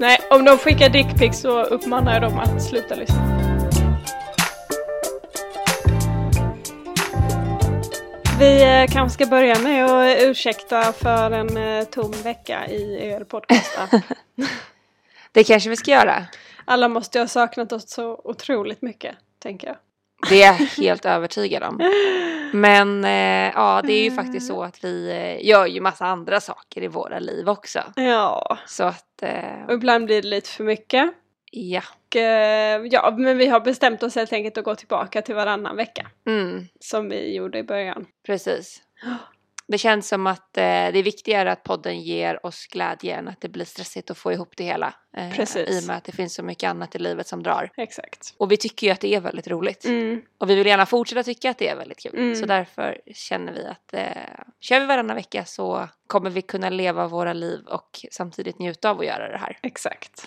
[0.00, 3.36] Nej, om de skickar dickpics så uppmanar jag dem att sluta lyssna.
[8.38, 13.24] Vi eh, kanske ska börja med att ursäkta för en eh, tom vecka i er
[13.24, 13.78] podcast.
[15.32, 16.24] Det kanske vi ska göra.
[16.64, 19.76] Alla måste ju ha saknat oss så otroligt mycket, tänker jag.
[20.28, 21.90] Det är jag helt övertygad om.
[22.52, 26.40] Men eh, ja, det är ju faktiskt så att vi eh, gör ju massa andra
[26.40, 27.80] saker i våra liv också.
[27.96, 31.12] Ja, Så att, eh, och ibland blir det lite för mycket.
[31.50, 31.82] ja.
[32.08, 35.76] Och, eh, ja, men vi har bestämt oss helt enkelt att gå tillbaka till varannan
[35.76, 36.06] vecka.
[36.26, 38.06] Mm, Som vi gjorde i början.
[38.26, 38.82] precis.
[39.68, 43.40] Det känns som att eh, det är viktigare att podden ger oss glädje än att
[43.40, 44.94] det blir stressigt att få ihop det hela.
[45.16, 45.70] Eh, Precis.
[45.70, 47.70] I och med att det finns så mycket annat i livet som drar.
[47.76, 48.34] Exakt.
[48.38, 49.84] Och vi tycker ju att det är väldigt roligt.
[49.84, 50.22] Mm.
[50.38, 52.14] Och vi vill gärna fortsätta tycka att det är väldigt kul.
[52.18, 52.34] Mm.
[52.36, 54.22] Så därför känner vi att eh,
[54.60, 59.00] kör vi varannan vecka så kommer vi kunna leva våra liv och samtidigt njuta av
[59.00, 59.58] att göra det här.
[59.62, 60.26] Exakt.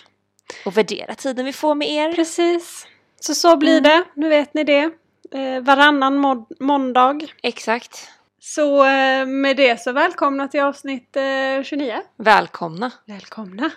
[0.66, 2.14] Och värdera tiden vi får med er.
[2.14, 2.88] Precis.
[3.20, 3.84] Så så blir Mm.
[3.84, 4.92] det, nu vet ni det.
[5.32, 7.20] Eh, varannan mod- måndag.
[7.44, 8.10] Exakt.
[8.40, 11.94] Så eh, med det så välkomna till avsnitt eh, 29.
[12.18, 12.92] Välkomna.
[13.06, 13.72] Välkomna!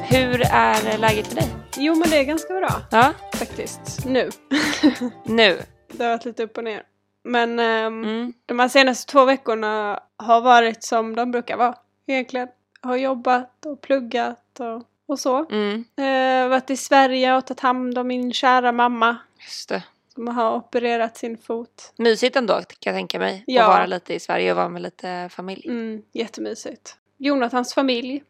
[0.00, 1.48] Hur är läget för dig?
[1.76, 4.04] Jo men det är ganska bra Ja, faktiskt.
[4.06, 4.30] Nu.
[5.24, 5.58] nu.
[5.92, 6.82] det har varit lite upp och ner.
[7.24, 8.32] Men ehm, Mm.
[8.46, 11.74] de här senaste två veckorna har varit som de brukar vara.
[12.06, 12.48] Egentligen.
[12.80, 15.46] Har jobbat och pluggat och, och så.
[15.50, 15.84] Mm.
[15.96, 19.16] Eh, varit i Sverige och tagit hand om min kära mamma.
[19.44, 19.82] Just det.
[20.14, 21.92] Som har opererat sin fot.
[21.96, 23.44] Mysigt ändå kan jag tänka mig.
[23.46, 23.62] Ja.
[23.62, 25.68] Att vara lite i Sverige och vara med lite familj.
[25.68, 26.96] Mm, jättemysigt.
[27.18, 28.22] Jonathans familj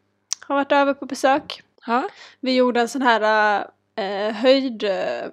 [0.47, 1.61] har varit över på besök.
[1.87, 2.09] Ja.
[2.39, 3.57] Vi gjorde en sån här
[3.95, 5.31] eh, höjdbana.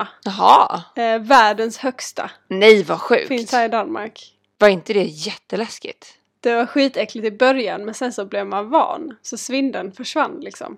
[0.00, 0.06] Eh.
[0.24, 0.82] Jaha.
[0.96, 2.30] eh, världens högsta.
[2.48, 3.28] Nej vad sjukt.
[3.28, 4.34] Finns här i Danmark.
[4.58, 6.17] Var inte det jätteläskigt?
[6.40, 9.16] Det var skitäckligt i början men sen så blev man van.
[9.22, 10.76] Så svindeln försvann liksom.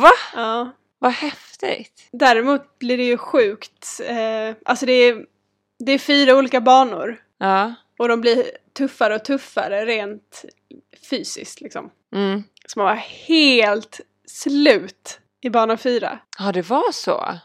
[0.00, 0.10] Va?
[0.34, 0.70] Ja.
[0.98, 2.08] Vad häftigt.
[2.12, 4.00] Däremot blir det ju sjukt.
[4.04, 5.26] Eh, alltså det är,
[5.78, 7.22] det är fyra olika banor.
[7.38, 7.74] Ja.
[7.98, 10.44] Och de blir tuffare och tuffare rent
[11.10, 11.90] fysiskt liksom.
[12.14, 12.42] Mm.
[12.66, 12.94] Så man var
[13.28, 16.18] helt slut i bana fyra.
[16.38, 17.38] Ja, det var så.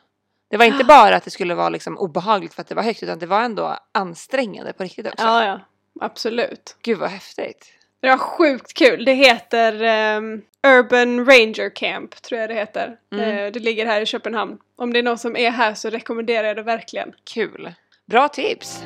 [0.50, 3.04] Det var inte bara att det skulle vara liksom obehagligt för att det var högt
[3.04, 5.26] utan det var ändå ansträngande på riktigt också.
[5.26, 5.60] Ja, ja.
[6.02, 6.76] Absolut.
[6.82, 7.74] Gud vad häftigt.
[8.00, 9.06] Det var sjukt kul.
[9.06, 12.96] Det heter ehm, Urban Ranger Camp, tror jag det heter.
[13.14, 13.38] Mm.
[13.38, 14.58] Eh, det ligger här i Köpenhamn.
[14.76, 17.14] Om det är någon som är här så rekommenderar jag det verkligen.
[17.34, 17.74] Kul.
[18.06, 18.84] Bra tips.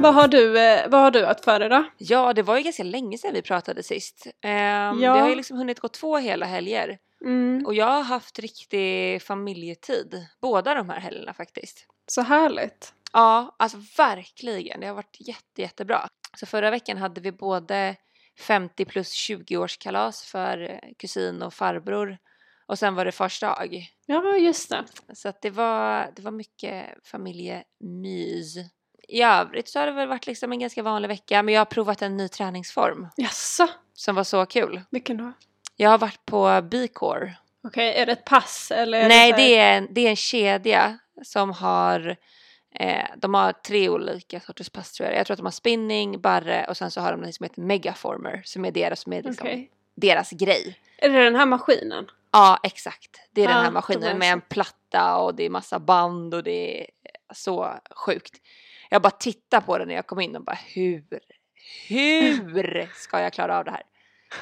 [0.00, 1.84] Vad har du, eh, vad har du haft för dig då?
[1.98, 4.26] Ja, det var ju ganska länge sedan vi pratade sist.
[4.44, 5.14] Ehm, Ja.
[5.14, 6.98] Det har ju liksom hunnit gå två hela helger.
[7.24, 10.26] Mm, Och jag har haft riktig familjetid.
[10.40, 11.86] Båda de här helgerna faktiskt.
[12.08, 12.92] så härligt.
[13.16, 14.80] Ja, alltså verkligen.
[14.80, 16.08] Det har varit jätte, jättebra.
[16.36, 17.96] Så förra veckan hade vi både
[18.38, 22.18] 50 plus 20-årskalas för eh, kusin och farbror.
[22.66, 23.90] Och sen var det fars dag.
[24.06, 24.84] Ja, just det.
[25.14, 28.56] Så att det var, det var mycket familjemys.
[29.08, 31.42] I övrigt så har det väl varit liksom en ganska vanlig vecka.
[31.42, 33.68] Men jag har provat en ny träningsform Jaså?
[33.94, 34.80] som var så kul.
[34.90, 35.32] Vilken då?
[35.76, 37.36] Jag har varit på B-core.
[37.64, 39.08] Okej, är det ett pass eller?
[39.08, 42.16] Nej, så här- det är, en, det är en kedja som har
[42.80, 45.18] eh, de har tre olika sorters pass tror jag.
[45.18, 47.60] Jag tror att de har spinning, barre och sen så har de något som heter
[47.62, 49.46] megaformer som är deras, som är liksom
[49.94, 50.80] deras grej.
[50.98, 52.10] Är det den här maskinen?
[52.30, 53.10] Ja, exakt.
[53.32, 56.42] Det är Ja, den här maskinen med en platta och det är massa band och
[56.42, 56.86] det är
[57.34, 58.34] så sjukt.
[58.90, 61.04] Jag bara tittar på den när jag kom in och bara hur,
[61.88, 63.82] hur ska jag klara av det här?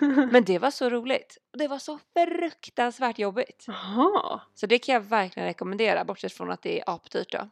[0.33, 1.39] Men det var så roligt.
[1.53, 3.65] Och det var så fruktansvärt jobbigt.
[3.67, 4.41] Jaha.
[4.55, 7.49] Så det kan jag verkligen rekommendera, bortsett från att det är apdyrt då.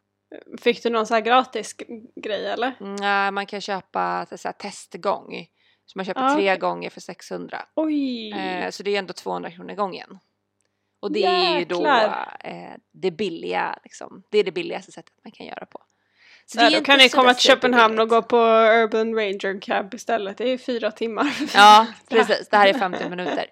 [0.61, 1.77] Fick du någon så här gratis
[2.23, 2.75] grej eller?
[2.81, 5.47] Mm, nej, man kan köpa så här, testgång.
[5.87, 6.59] Så man köper Ah, tre okej.
[6.59, 7.63] gånger för 600.
[7.75, 8.33] Oj!
[8.33, 10.19] Eh, så det är ändå 200 kronor gången.
[11.01, 12.37] Och det är ju då Jäklar.
[12.41, 14.23] eh, det billiga, liksom.
[14.31, 15.81] Det är det billigaste sättet man kan göra på.
[16.47, 19.95] Så Ja, är då kan ni komma till Köpenhamn och gå på Urban Ranger Camp
[19.95, 20.39] istället.
[20.39, 21.37] Det är fyra timmar.
[21.55, 22.49] Ja, precis.
[22.49, 23.47] Det här är 50 minuter.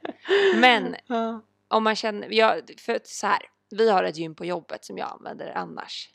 [0.61, 1.43] Men Ja.
[1.69, 3.39] om man känner, jag, för så här,
[3.71, 6.09] vi har ett gym på jobbet som jag använder annars.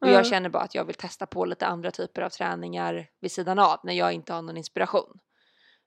[0.00, 0.12] Och Ja.
[0.12, 3.58] jag känner bara att jag vill testa på lite andra typer av träningar vid sidan
[3.58, 5.18] av när jag inte har någon inspiration.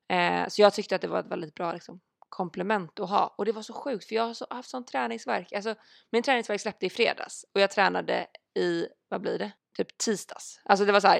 [0.08, 3.34] Eh, så jag tyckte att det var ett väldigt bra liksom, komplement att ha.
[3.38, 5.52] Och det var så sjukt för jag har så, haft sån träningsverk.
[5.52, 5.74] Alltså,
[6.12, 8.26] min träningsverk släppte i fredags och jag tränade
[8.58, 9.52] i, vad blir det?
[9.76, 10.60] Typ tisdags.
[10.64, 11.18] Alltså det var så här,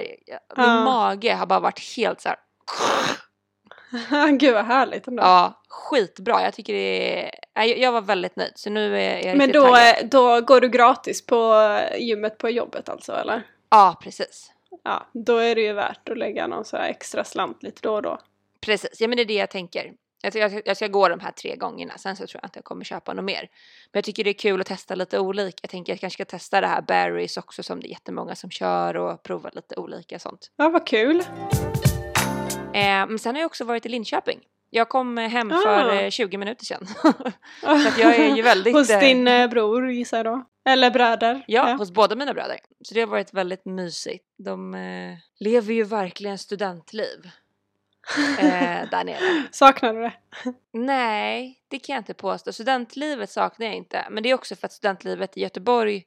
[0.57, 2.37] min mage har bara varit helt så här.
[4.39, 5.23] Gud vad härligt ändå.
[5.23, 6.41] Ja, skitbra.
[6.43, 8.51] Jag tycker det är, jag- var väldigt nöjd.
[8.55, 9.95] Så nu är jag Men då, taggad.
[10.03, 11.55] eh, då går du gratis på
[11.97, 13.41] gymmet på jobbet alltså eller?
[13.69, 14.51] Ja, precis.
[14.83, 17.93] Ja, då är det ju värt att lägga någon så här extra slant lite då
[17.93, 18.17] och då.
[18.61, 19.91] Precis, ja men det är det jag tänker.
[20.21, 22.63] Jag, jag, jag ska gå de här tre gångerna, sen så tror jag inte jag
[22.65, 23.39] kommer köpa något mer.
[23.91, 25.57] Men jag tycker det är kul att testa lite olika.
[25.61, 28.49] Jag tänker jag kanske ska testa det här berries också som det är jättemånga som
[28.51, 30.51] kör och prova lite olika sånt.
[30.57, 31.23] Ja, vad kul.
[32.73, 34.39] Eh, men sen har jag också varit i Linköping.
[34.69, 35.57] Jag kom eh, hem Ah.
[35.63, 36.87] för eh, 20 minuter sedan.
[37.61, 38.73] så att jag är ju väldigt...
[38.75, 40.45] Hos eh, din eh, bror gissar jag då?
[40.65, 41.43] Eller bröder?
[41.47, 42.59] Ja, hos båda mina bröder.
[42.83, 44.25] Så det har varit väldigt mysigt.
[44.37, 47.29] De eh, lever ju verkligen studentliv.
[48.39, 48.43] Eh,
[48.91, 49.43] där nere.
[49.51, 50.13] Saknar du det?
[50.73, 52.53] Nej, det kan jag inte påstå.
[52.53, 54.05] Studentlivet saknar jag inte.
[54.11, 56.03] Men det är också för att studentlivet i Göteborg,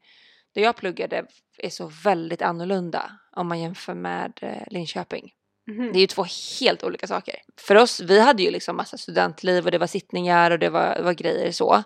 [0.54, 1.26] där jag pluggade,
[1.58, 5.32] är så väldigt annorlunda om man jämför med eh, Linköping.
[5.66, 5.92] Mhm.
[5.92, 6.26] Det är ju två
[6.60, 7.34] helt olika saker.
[7.56, 10.94] För oss, vi hade ju liksom massa studentliv och det var sittningar och det var,
[10.94, 11.82] det var grejer så.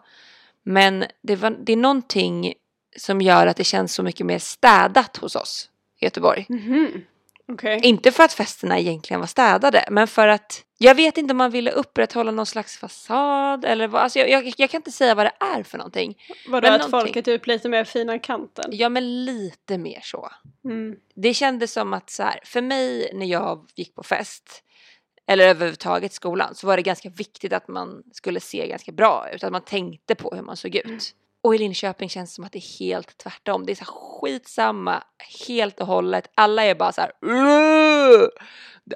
[0.62, 2.54] Men det, var, det är någonting
[2.96, 6.46] som gör att det känns så mycket mer städat hos oss i Göteborg.
[6.48, 7.04] Mhm.
[7.48, 7.80] Okej.
[7.82, 11.50] Inte för att festerna egentligen var städade, men för att jag vet inte om man
[11.50, 15.26] ville upprätthålla någon slags fasad eller vad, alltså jag, jag, jag kan inte säga vad
[15.26, 16.18] det är för någonting.
[16.48, 17.00] Vadå att någonting.
[17.00, 18.64] folk är typ lite mer fina kanten?
[18.72, 20.30] Ja, men lite mer så.
[20.64, 20.96] Mm.
[21.14, 24.62] Det kändes som att så här, för mig när jag gick på fest
[25.26, 29.44] eller överhuvudtaget skolan så var det ganska viktigt att man skulle se ganska bra ut,
[29.44, 31.14] att man tänkte på hur man såg ut.
[31.42, 33.66] Och i Linköping känns det som att det är helt tvärtom.
[33.66, 35.02] Det är så här skitsamma
[35.48, 36.30] helt och hållet.
[36.34, 38.28] Alla är bara så här "Ugh!"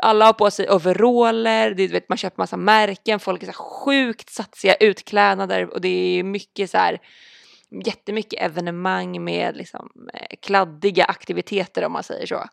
[0.00, 3.84] Alla har på sig overaller, det, vet, man köper massa märken, folk är så här
[3.84, 5.88] sjukt satsiga utklädnader och det
[6.18, 6.98] är mycket så här
[7.86, 12.44] jättemycket evenemang med liksom eh, kladdiga aktiviteter om man säger så.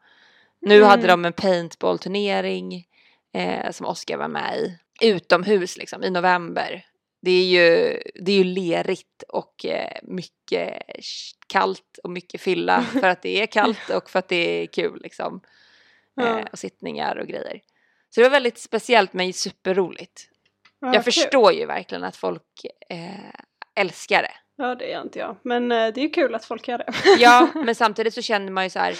[0.62, 0.88] Nu Mm.
[0.90, 2.86] hade de en paintball-turnering
[3.34, 4.56] eh, som Oskar var med
[5.02, 6.86] i utomhus liksom i november.
[7.21, 10.83] Det är ju, det är ju lerigt och eh, mycket
[11.47, 15.01] kallt och mycket fylla för att det är kallt och för att det är kul
[15.03, 15.41] liksom.
[16.15, 16.39] Ja.
[16.39, 17.62] Eh, och sittningar och grejer.
[18.09, 20.27] Så det var väldigt speciellt men superroligt.
[20.79, 21.13] Ja, jag kul.
[21.13, 23.41] förstår ju verkligen att folk eh,
[23.75, 24.33] älskar det.
[24.56, 25.38] Ja, det gör inte jag.
[25.44, 26.94] Men eh, det är ju kul att folk gör det.
[27.19, 28.95] Ja, men samtidigt så känner man ju så här,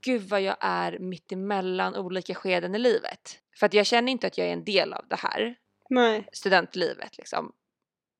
[0.00, 3.38] gud vad jag är mitt emellan olika skeden i livet.
[3.56, 5.54] För att jag känner inte att jag är en del av det här
[5.90, 6.28] Nej.
[6.32, 7.52] studentlivet liksom.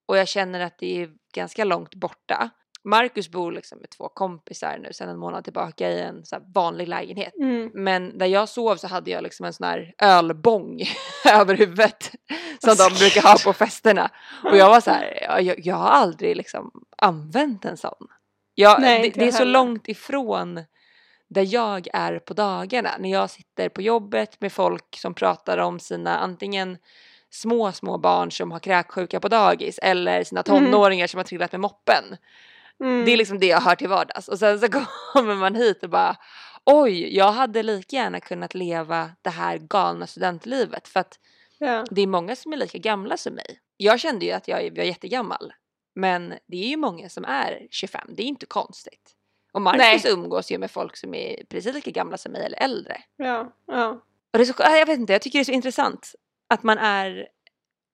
[0.06, 2.50] Och jag känner att det är ganska långt borta.
[2.84, 6.88] Marcus bor liksom med två kompisar nu sedan en månad tillbaka i en så vanlig
[6.88, 7.34] lägenhet.
[7.36, 7.70] Mm.
[7.74, 10.82] Men där jag sov så hade jag liksom en sån här ölbång
[11.32, 12.12] över huvudet
[12.58, 14.10] som de brukar ha på festerna.
[14.44, 18.06] Och jag var så här, ja, jag, jag har aldrig liksom använt en sån.
[18.54, 20.64] Jag, Nej, det, det är så långt ifrån
[21.28, 22.90] där jag är på dagarna.
[22.98, 26.78] När jag sitter på jobbet med folk som pratar om sina antingen
[27.30, 31.60] små, små barn som har kräksjuka på dagis eller sina tonåringar som har trillat med
[31.60, 32.16] moppen.
[32.80, 33.04] Mm.
[33.04, 34.28] Det är liksom det jag hör till vardags.
[34.28, 34.68] Och sen så
[35.12, 36.16] kommer man hit och bara
[36.64, 41.18] oj, jag hade lika gärna kunnat leva det här galna studentlivet för att
[41.58, 41.84] ja.
[41.90, 43.60] det är många som är lika gamla som mig.
[43.76, 45.52] Jag kände ju att jag var jättegammal.
[45.94, 49.12] Men det är ju många som är 25, det är inte konstigt.
[49.52, 50.12] Och Marcus Nej.
[50.12, 53.02] umgås ju med folk som är precis lika gamla som mig eller äldre.
[53.16, 53.52] Ja.
[53.66, 53.88] Ja.
[54.32, 56.14] Och det är så, jag vet inte, jag tycker det är så intressant
[56.48, 57.28] att man är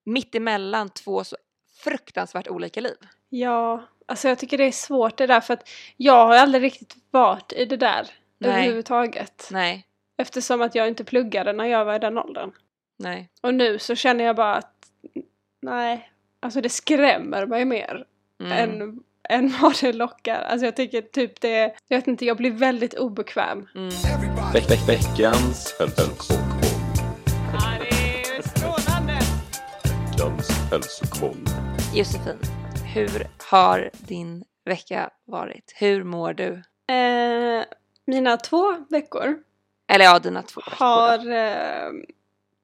[0.06, 1.37] mitt emellan två så
[1.84, 2.96] fruktansvärt olika liv.
[3.28, 6.97] Ja, alltså jag tycker det är svårt det där för att jag har aldrig riktigt
[7.11, 8.50] varit i det där Nej.
[8.50, 9.49] överhuvudtaget.
[9.50, 12.52] Nej, Eftersom att jag inte pluggade när jag var i den åldern.
[12.99, 13.28] nej.
[13.42, 14.75] Och nu så känner jag bara att
[15.62, 18.04] nej, alltså det skrämmer mig mer
[18.40, 18.52] Mm.
[18.82, 20.42] än, än vad det lockar.
[20.42, 23.68] Alltså jag tycker typ det, jag vet inte, jag blir väldigt obekväm.
[23.75, 23.88] Mm.
[24.52, 26.51] Veck, veck, veckans hälsokoll.
[30.73, 31.37] Hälsokoll.
[31.95, 32.38] Josefin,
[32.95, 35.73] hur har din vecka varit?
[35.76, 36.62] Hur mår du?
[36.95, 37.64] Eh,
[38.07, 39.38] mina två veckor
[39.88, 40.76] Eller ja, dina två veckor.
[40.85, 41.91] har eh,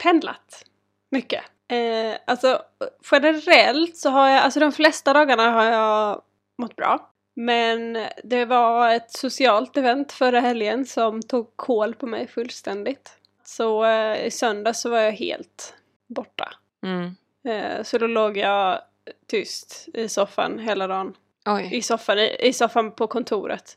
[0.02, 0.64] pendlat
[1.10, 1.44] mycket.
[1.70, 2.62] Eh, alltså
[3.10, 6.22] generellt så har jag, alltså de flesta dagarna har jag
[6.58, 7.10] mått bra.
[7.34, 13.10] Men det var ett socialt event förra helgen som tog koll på mig fullständigt.
[13.44, 15.74] Så eh, i söndag så var jag helt
[16.06, 16.54] borta.
[16.84, 17.16] Mm.
[17.48, 18.80] Eh, så då låg jag
[19.26, 21.16] tyst i soffan hela dagen.
[21.46, 21.68] Oj.
[21.72, 23.76] I soffan, i, i soffan på kontoret.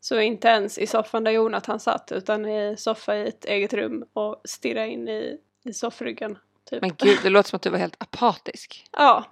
[0.00, 4.04] Så inte ens i soffan där Jonathan satt utan i soffa i ett eget rum
[4.12, 6.38] och stirra in i, i soffryggen.
[6.70, 6.80] Typ.
[6.80, 8.84] Men gud, det låter som att du var helt apatisk.
[8.92, 9.24] Ja,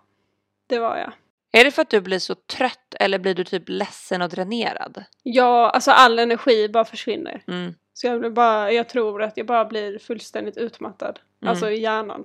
[0.67, 1.13] det var jag.
[1.53, 5.05] Är det för att du blir så trött eller blir du typ ledsen och dränerad?
[5.23, 7.43] Ja, alltså all energi bara försvinner.
[7.47, 7.75] Mm.
[7.93, 11.19] Så jag, blir bara, jag tror att jag bara blir fullständigt utmattad.
[11.43, 11.51] Mm.
[11.51, 12.25] Alltså i hjärnan.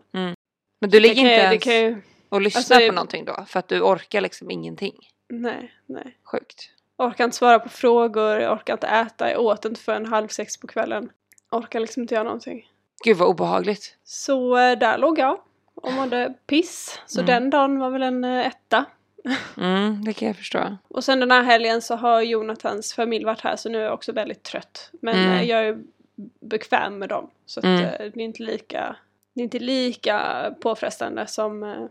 [0.80, 3.46] Men du ligger inte ens ju, och lyssnar alltså, på någonting då?
[3.48, 4.96] För att du orkar liksom ingenting?
[5.30, 6.18] Nej, nej.
[6.24, 6.70] Sjukt.
[6.98, 10.68] Orkar inte svara på frågor, orkar inte äta, jag åt inte förrän halv sex på
[10.68, 11.10] kvällen.
[11.52, 12.70] Orkar liksom inte göra någonting.
[13.04, 13.98] Gud vad obehagligt.
[14.04, 15.40] Så eh, där låg jag
[15.76, 17.00] och mådde piss.
[17.06, 17.28] Så Mm.
[17.28, 18.86] den dagen var väl en eh, etta.
[19.58, 20.78] Mm, det kan jag förstå.
[20.88, 23.94] Och sen den här helgen så har Jonathans familj varit här så nu är jag
[23.94, 24.90] också väldigt trött.
[25.02, 25.32] Men Mm.
[25.32, 25.78] eh, jag är
[26.40, 27.30] bekväm med dem.
[27.46, 27.82] Så att, Mm.
[27.82, 28.96] det är inte lika
[29.36, 31.86] det är inte lika påfrestande som eh,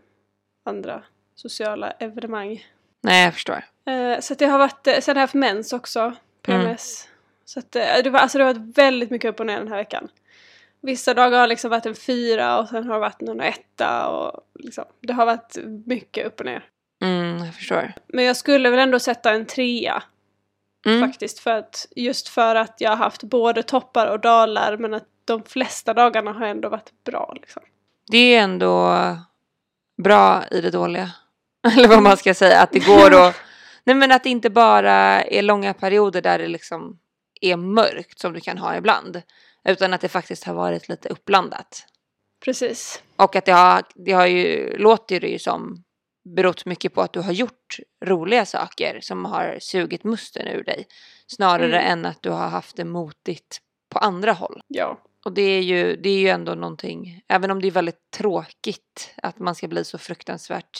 [0.65, 1.03] andra
[1.35, 2.65] sociala evenemang.
[3.01, 3.63] Nej, jag förstår.
[3.85, 7.07] Eh, så att det har varit, eh, sen har jag haft mens också, PMS.
[7.45, 9.77] Så att det, var, alltså det har varit väldigt mycket upp och ner den här
[9.77, 10.07] veckan.
[10.81, 14.41] Vissa dagar har liksom varit en fyra och sen har det varit någon etta och
[14.59, 16.65] liksom, det har varit mycket upp och ner.
[17.01, 17.93] Mm, jag förstår.
[18.07, 20.03] Men jag skulle väl ändå sätta en trea
[20.85, 21.09] Mm.
[21.09, 25.07] faktiskt för att just för att jag har haft både toppar och dalar men att
[25.25, 27.63] de flesta dagarna har ändå varit bra liksom.
[28.07, 28.95] Det är ändå
[30.03, 31.11] bra i det dåliga.
[31.77, 32.61] Eller vad man ska säga.
[32.61, 33.35] Att det går att...
[33.83, 36.99] Nej men att det inte bara är långa perioder där det liksom
[37.41, 39.21] är mörkt som du kan ha ibland.
[39.63, 41.85] Utan att det faktiskt har varit lite uppblandat.
[42.45, 43.03] Precis.
[43.15, 45.83] Och att det har, det har ju, låter det ju som,
[46.35, 50.87] berott mycket på att du har gjort roliga saker som har sugit musten ur dig.
[51.27, 51.91] Snarare Mm.
[51.91, 53.57] än att du har haft det motigt
[53.89, 54.61] på andra håll.
[54.67, 54.97] Ja.
[55.25, 59.13] Och det är, ju, det är ju ändå någonting, även om det är väldigt tråkigt
[59.17, 60.79] att man ska bli så fruktansvärt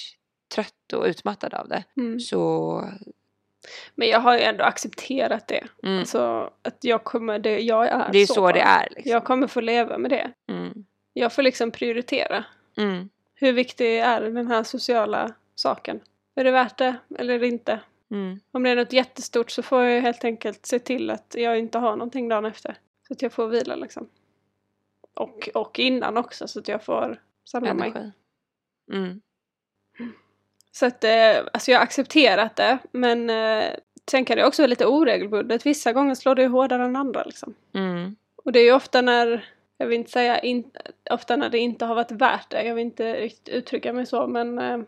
[0.56, 1.84] trött och utmattad av det.
[1.98, 2.20] Mm.
[2.20, 2.82] Så,
[3.96, 5.64] Men jag har ju ändå accepterat det.
[5.84, 8.54] mm, Alltså att jag kommer, det, jag är det är så, bara.
[8.54, 8.90] det är.
[8.90, 9.12] Liksom.
[9.12, 10.32] Jag kommer få leva med det.
[10.50, 12.46] Mm, Jag får liksom prioritera.
[12.78, 16.00] mm, Hur viktig är den här sociala saken?
[16.36, 17.80] Är det värt det eller inte?
[18.12, 18.40] mm.
[18.52, 21.78] Om det är något jättestort så får jag helt enkelt se till att jag inte
[21.78, 22.78] har någonting dagen efter.
[23.08, 24.10] Så att jag får vila liksom.
[25.16, 27.90] Och, och innan också så att jag får samla mig.
[27.96, 28.12] Energi.
[28.92, 29.22] Mm,
[30.72, 33.70] Så att eh, alltså jag har accepterat det men eh,
[34.12, 35.66] sen kan det också vara lite oregelbundet.
[35.66, 37.54] Vissa gånger slår det hårdare än andra liksom.
[37.74, 40.72] mm, Och det är ju ofta när, jag vill inte säga in,
[41.12, 42.64] ofta när det inte har varit värt det.
[42.64, 44.80] Jag vill inte riktigt uttrycka mig så men eh,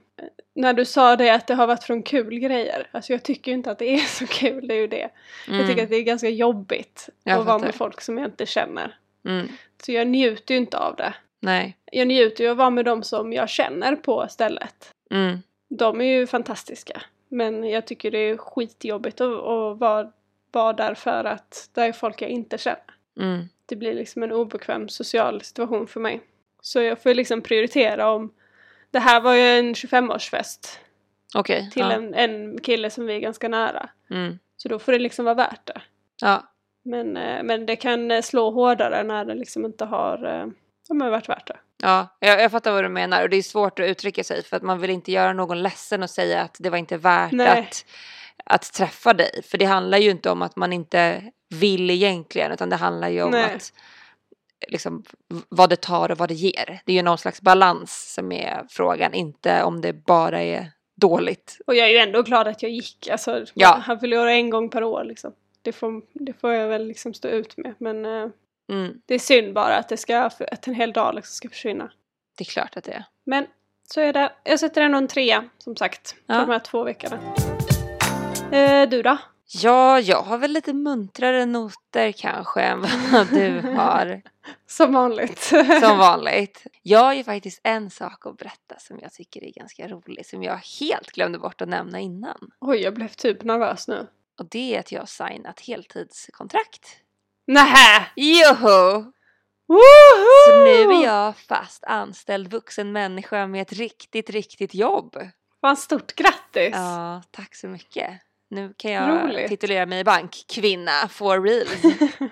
[0.54, 2.88] när du sa det att det har varit från kul grejer.
[2.92, 5.10] Alltså jag tycker ju inte att det är så kul, det är ju det.
[5.48, 8.28] mm, Jag tycker att det är ganska jobbigt Jag att vara med folk som jag
[8.28, 8.98] inte känner.
[9.26, 9.48] mm.
[9.84, 11.14] Så jag njuter ju inte av det.
[11.40, 11.78] Nej.
[11.92, 14.92] Jag njuter ju av att vara med dem som jag känner på stället.
[15.12, 15.38] Mm,
[15.70, 17.02] De är ju fantastiska.
[17.30, 20.12] Men jag tycker det är skitjobbigt att, att vara,
[20.52, 22.80] vara där för att det är folk jag inte känner.
[23.20, 26.22] mm, Det blir liksom en obekväm social situation för mig.
[26.62, 28.34] Så jag får liksom prioritera om...
[28.92, 30.80] Det här var ju en 25-årsfest
[31.36, 31.70] Okej.
[31.72, 31.92] till ja.
[31.92, 33.90] en, en kille som vi är ganska nära.
[34.10, 35.82] Mm, Så då får det liksom vara värt det.
[36.22, 36.44] ja.
[36.88, 40.48] Men, eh, men det kan eh, slå hårdare när det liksom inte har, eh,
[40.88, 41.58] ja, men varit värt det.
[41.82, 44.58] Ja, jag, jag fattar vad du menar och det är svårt att uttrycka sig för
[44.58, 47.48] att man vill inte göra någon ledsen och säga att det var inte värt Nej.
[47.48, 47.86] att,
[48.46, 49.42] att träffa dig.
[49.44, 53.24] För det handlar ju inte om att man inte vill egentligen utan det handlar ju
[53.24, 53.56] om Nej.
[53.56, 53.74] att
[54.68, 55.04] liksom
[55.50, 56.80] vad det tar och vad det ger.
[56.86, 61.58] Det är ju någon slags balans som är frågan, inte om det bara är dåligt.
[61.68, 63.08] Och jag är ju ändå glad att jag gick.
[63.12, 63.82] Alltså, Ja.
[63.86, 65.34] Han fyller år en gång per år liksom.
[65.68, 67.76] Det får, det får jag väl liksom stå ut med.
[67.78, 68.28] Men eh,
[68.70, 70.20] Mm, det är synd bara att, det ska,
[70.52, 71.92] att en hel dag liksom ska försvinna.
[72.38, 73.06] det är klart att det är.
[73.26, 73.46] Men
[73.94, 74.32] så är det.
[74.44, 76.14] Jag sätter ändå en trea som sagt.
[76.28, 76.40] På Ja.
[76.42, 77.20] de här två veckorna.
[78.52, 79.18] Eh, du då?
[79.64, 82.82] Ja, jag har väl lite muntrare noter kanske än
[83.12, 84.22] vad du har.
[84.68, 85.40] Som vanligt.
[85.82, 86.64] Som vanligt.
[86.82, 90.44] Jag har ju faktiskt en sak att berätta som jag tycker är ganska rolig som
[90.44, 92.52] jag helt glömde bort att nämna innan.
[92.60, 94.08] Oj, jag blev typ nervös nu.
[94.40, 96.98] Och det är att jag har signat heltidskontrakt.
[97.48, 98.06] Nähä!
[98.16, 99.12] Joho!
[99.68, 100.46] Woho!
[100.50, 105.16] Så nu är jag fast anställd vuxen människa med ett riktigt, riktigt jobb.
[105.62, 106.70] Fan stort grattis!
[106.74, 108.10] Ja, tack så mycket.
[108.50, 109.48] Nu kan jag Roligt.
[109.48, 111.82] titulera mig bankkvinna for reals.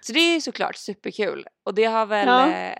[0.00, 1.46] Så det är ju såklart superkul.
[1.64, 2.50] Och det har väl Ja.
[2.50, 2.78] eh,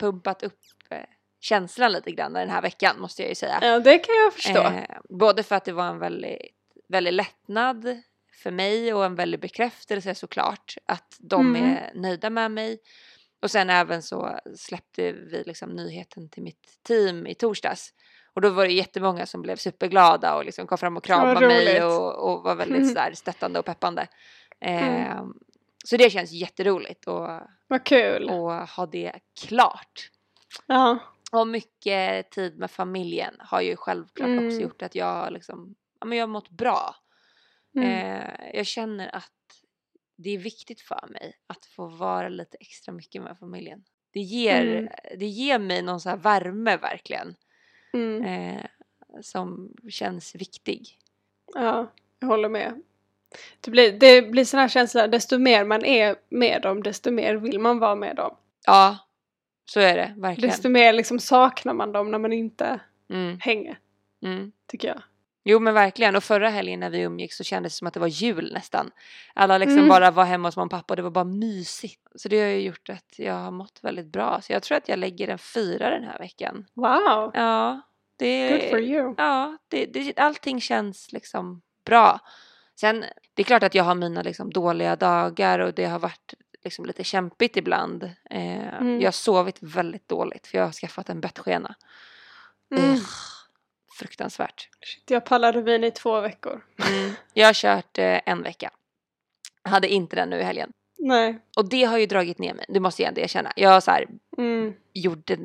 [0.00, 0.58] pumpat upp
[0.90, 0.98] eh,
[1.40, 3.58] känslan lite grann den här veckan måste jag ju säga.
[3.62, 4.60] ja, det kan jag förstå.
[4.62, 6.40] Eh, både för att det var en väldigt,
[6.90, 8.02] väldigt lättnad
[8.42, 11.64] för mig och en väldig bekräftelse såklart att de Mm.
[11.76, 12.78] är nöjda med mig.
[13.42, 17.94] Och sen även så släppte vi liksom nyheten till mitt team i torsdags.
[18.34, 21.84] Och då var det jättemånga som blev superglada och liksom kom fram och kramade mig
[21.84, 24.06] och, och var väldigt sådär stöttande och peppande.
[24.60, 25.34] Eh, Mm.
[25.84, 28.30] Så det känns jätteroligt att Vad kul.
[28.30, 30.10] att ha det klart.
[30.66, 30.98] Ja.
[31.32, 34.60] Och mycket tid med familjen har ju självklart också Mm.
[34.60, 36.96] gjort att jag liksom, ja men jag har mått bra.
[37.76, 37.88] Mm.
[37.88, 39.32] Eh, jag känner att
[40.16, 43.84] det är viktigt för mig att få vara lite extra mycket med familjen.
[44.12, 44.88] Det ger, Mm.
[45.18, 47.34] det ger mig någon så här värme verkligen
[47.92, 48.24] Mm.
[48.24, 48.66] eh,
[49.22, 50.98] som känns viktig.
[51.54, 51.92] Ja.
[52.18, 52.82] jag håller med.
[53.60, 57.34] Det blir, det blir sån här känsla, desto mer man är med dem, desto mer
[57.34, 58.36] vill man vara med dem.
[58.66, 58.98] Ja,
[59.64, 60.50] så är det verkligen.
[60.50, 62.80] Desto mer liksom saknar man dem när man inte
[63.10, 63.78] Mm, hänger,
[64.22, 64.52] mm.
[64.66, 65.02] tycker jag.
[65.44, 68.00] Jo men verkligen och förra helgen när vi umgicks så kändes det som att det
[68.00, 68.90] var jul nästan.
[69.34, 69.88] Alla liksom Mm.
[69.88, 72.00] bara var hemma hos mamma och pappa och det var bara mysigt.
[72.14, 74.40] Så det har ju gjort att jag har mått väldigt bra.
[74.42, 76.66] Så jag tror att jag lägger en fyra den här veckan.
[76.74, 77.80] Wow, Ja,
[78.16, 79.14] det good for you.
[79.18, 82.18] Ja, det, det, allting känns liksom bra.
[82.80, 83.04] Sen,
[83.34, 86.84] det är klart att jag har mina liksom dåliga dagar och det har varit liksom
[86.86, 88.02] lite kämpigt ibland.
[88.30, 89.00] Eh, Mm.
[89.00, 91.74] Jag har sovit väldigt dåligt för jag har skaffat en bettskena.
[92.76, 92.96] Mm.
[94.00, 94.68] Fruktansvärt.
[94.82, 96.64] Shit, jag pallade vin i två veckor.
[96.88, 97.12] Mm.
[97.34, 98.70] Jag har kört eh, en vecka.
[99.62, 100.72] Jag hade inte den nu i helgen.
[100.98, 101.38] Nej.
[101.56, 103.52] Och det har ju dragit ner mig, det måste jag ändå erkänna.
[103.56, 104.06] Jag så här,
[104.38, 104.72] Mm.
[104.92, 105.38] gjorde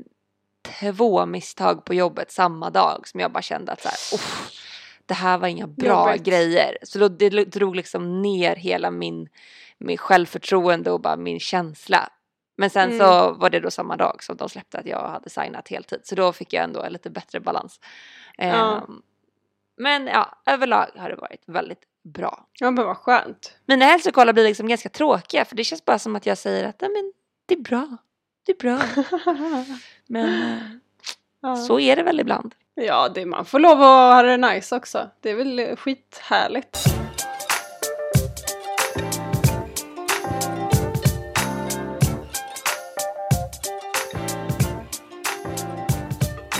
[0.79, 4.51] två misstag på jobbet samma dag som jag bara kände att så här, "Uff,
[5.05, 6.23] det här var inga bra Jobbigt.
[6.23, 6.77] grejer.
[6.83, 9.29] Så då, det drog liksom ner hela min,
[9.77, 12.09] min självförtroende och bara min känsla.
[12.57, 12.99] Men sen Mm.
[12.99, 15.99] så var det då samma dag som de släppte att jag hade signat heltid.
[16.03, 17.79] Så då fick jag ändå en lite bättre balans.
[18.37, 18.43] Ja.
[18.77, 19.01] Ehm,
[19.77, 22.47] men ja, överlag har det varit väldigt bra.
[22.59, 23.57] Ja men vad skönt.
[23.65, 26.81] Mina hälsokollar blir liksom ganska tråkiga för det känns bara som att jag säger att
[26.81, 27.13] "Nej, men,
[27.45, 27.97] det är bra.
[28.45, 28.79] Det är bra.
[30.07, 30.57] Men eh,
[31.41, 31.55] ja.
[31.55, 32.55] så är det väl ibland.
[32.73, 35.09] ja, det, man får lov att ha det nice också.
[35.21, 36.77] Det är väl skithärligt.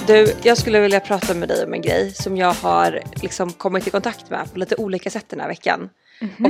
[0.07, 3.87] Du, jag skulle vilja prata med dig om en grej som jag har liksom kommit
[3.87, 5.89] i kontakt med på lite olika sätt den här veckan.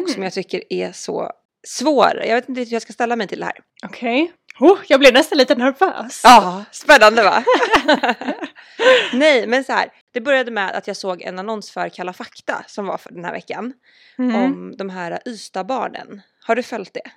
[0.04, 1.32] Och som jag tycker är så
[1.68, 2.22] svår.
[2.28, 3.56] Jag vet inte hur jag ska ställa mig till det här.
[3.86, 4.32] Okej.
[4.60, 6.22] Oh, jag blev nästan lite nervös.
[6.24, 7.44] Ja, spännande va?
[9.14, 9.90] Nej, men så här.
[10.14, 13.26] Det började med att jag såg en annons för Kalla fakta som var för den
[13.26, 13.74] här veckan.
[14.18, 14.36] Mhm.
[14.36, 16.22] Om de här Ystadbarnen.
[16.44, 17.12] Har du följt det?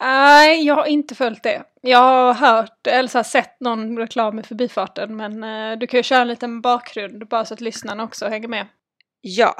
[0.00, 1.62] Nej, jag har inte följt det.
[1.80, 5.98] Jag har hört, eller så här, sett någon reklam i förbifarten men eh, du kan
[5.98, 8.66] ju köra en liten bakgrund bara så att lyssnarna också hänger med.
[9.20, 9.56] Ja.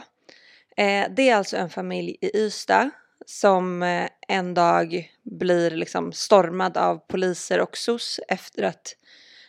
[0.77, 2.91] Eh, det är alltså en familj i Ystad
[3.27, 8.97] som eh, en dag blir liksom stormad av poliser och SOS efter att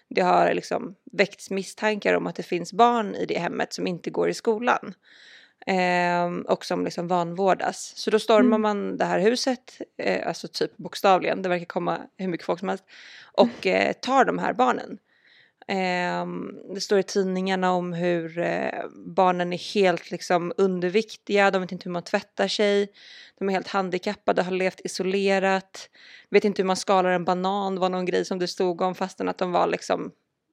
[0.10, 4.10] det har liksom väckts misstankar om att det finns barn i det hemmet som inte
[4.10, 4.94] går i skolan.
[5.68, 7.94] Eh, och som liksom vanvårdas.
[7.96, 8.62] Så då stormar Mm.
[8.62, 12.70] man det här huset, eh, alltså typ bokstavligen, det verkar komma hur mycket folk som
[12.70, 12.84] helst,
[13.34, 14.98] och eh, tar de här barnen.
[15.68, 21.72] Ehm, det står i tidningarna om hur eh, barnen är helt liksom underviktiga, de vet
[21.72, 22.88] inte hur man tvättar sig,
[23.40, 25.90] de är helt handikappade, har levt isolerat,
[26.30, 29.30] vet inte hur man skalar en banan var någon grej som det stod om fastän
[29.30, 30.12] att de var liksom,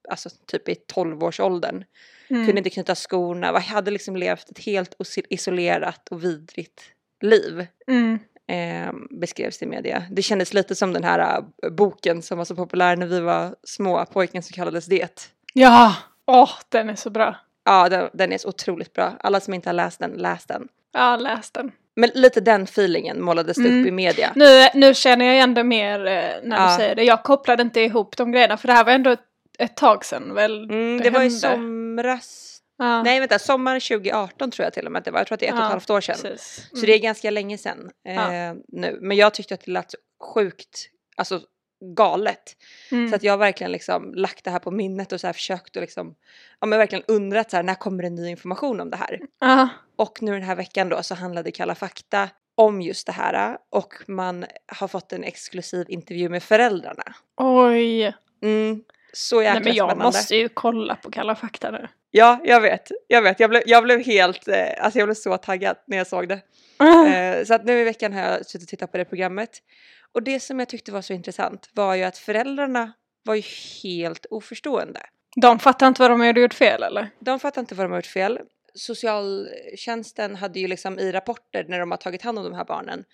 [0.09, 1.85] alltså typ i 12-årsåldern.
[2.31, 2.47] Mm.
[2.47, 4.95] Kunde inte knyta skorna, var- hade liksom levt ett helt
[5.31, 6.83] isolerat och vidrigt
[7.21, 7.67] liv.
[7.87, 8.19] Mm.
[8.49, 10.05] Eh, beskrevs det i media.
[10.11, 13.55] Det kändes lite som den här eh, boken som var så populär när vi var
[13.65, 15.31] små, pojken som kallades det.
[15.55, 15.95] Ja,
[16.27, 17.37] åh den är så bra.
[17.65, 19.13] Ja, den, den är så otroligt bra.
[19.21, 20.69] Alla som inte har läst den, läs den.
[20.93, 21.73] Jag har läst den.
[21.97, 23.87] Men lite den feelingen målades det upp Mm.
[23.87, 24.33] i media.
[24.37, 26.71] Nu, nu känner jag igen det mer eh, när Ja.
[26.71, 27.05] du säger det.
[27.05, 29.21] Jag kopplade inte ihop de grejerna för det här var ändå ett,
[29.59, 30.65] ett tag sedan väl?
[30.71, 32.53] Mm, det var i somras.
[32.79, 35.21] Ja, Nej vänta, sommaren 2018 tror jag till och med att det var.
[35.21, 36.17] Jag tror att det är ett och ett halvt år sedan.
[36.23, 36.69] precis.
[36.75, 38.55] Så det är ganska länge sedan eh, Ja.
[38.69, 38.99] nu.
[39.03, 39.95] Men jag tyckte att det lät
[40.35, 41.41] sjukt, alltså
[41.97, 42.57] galet.
[42.91, 43.09] Mm.
[43.11, 45.77] Så att jag har verkligen liksom lagt det här på minnet och så här försökt
[45.77, 46.15] att liksom,
[46.61, 49.21] ja men verkligen undrat så här, när kommer det ny information om det här?
[49.41, 49.69] Ja.
[49.97, 53.95] Och nu den här veckan då så handlade Kalla fakta om just det här och
[54.07, 57.15] man har fått en exklusiv intervju med föräldrarna.
[57.37, 58.15] Oj.
[58.43, 60.05] Mm, så jäkla Nej men jag spännande.
[60.05, 61.89] måste ju kolla på Kalla fakta nu.
[62.11, 63.41] Ja, jag vet, jag vet.
[63.41, 66.41] Jag blev, jag blev helt, eh, alltså jag blev så taggad när jag såg det.
[66.85, 69.51] Eh, så att nu i veckan har jag suttit och tittat på det programmet.
[70.13, 72.93] Och det som jag tyckte var så intressant var ju att föräldrarna
[73.25, 73.43] var ju
[73.83, 75.01] helt oförstående.
[75.37, 77.11] De fattar inte vad de hade gjort fel eller?
[77.21, 78.39] De fattar inte vad de har gjort fel.
[78.75, 83.05] Socialtjänsten hade ju liksom i rapporter när de har tagit hand om de här barnen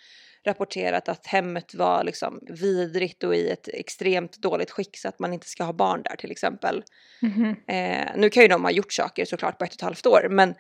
[0.44, 5.33] rapporterat att hemmet var liksom vidrigt och i ett extremt dåligt skick så att man
[5.33, 6.85] inte ska ha barn där till exempel.
[7.22, 7.57] Mhm.
[7.66, 10.26] Eh, nu kan ju de ha gjort saker såklart på ett och ett halvt år
[10.31, 10.55] men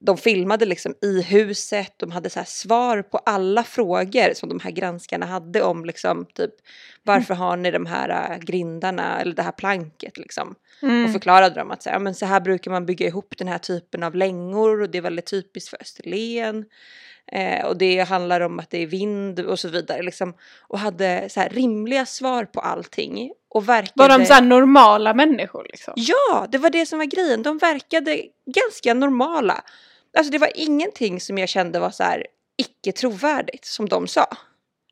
[0.00, 4.70] de filmade liksom i huset, de hade så svar på alla frågor som de här
[4.70, 6.54] granskarna hade om liksom typ
[7.02, 10.54] varför har ni de här äh, grindarna eller det här planket liksom.
[10.82, 11.04] Mm.
[11.04, 13.58] Och förklarade de att så här, men så här brukar man bygga ihop den här
[13.58, 16.64] typen av längor och det är väldigt typiskt för Österlen.
[17.32, 20.34] Eh, och det handlar om att det är vind och så vidare liksom.
[20.68, 23.32] Och hade så här rimliga svar på allting.
[23.54, 23.92] Och verkade...
[23.94, 25.94] Var de så normala människor liksom?
[25.96, 27.42] Ja, det var det som var grejen.
[27.42, 29.64] De verkade ganska normala.
[30.16, 34.26] Alltså det var ingenting som jag kände var så här icke trovärdigt som de sa.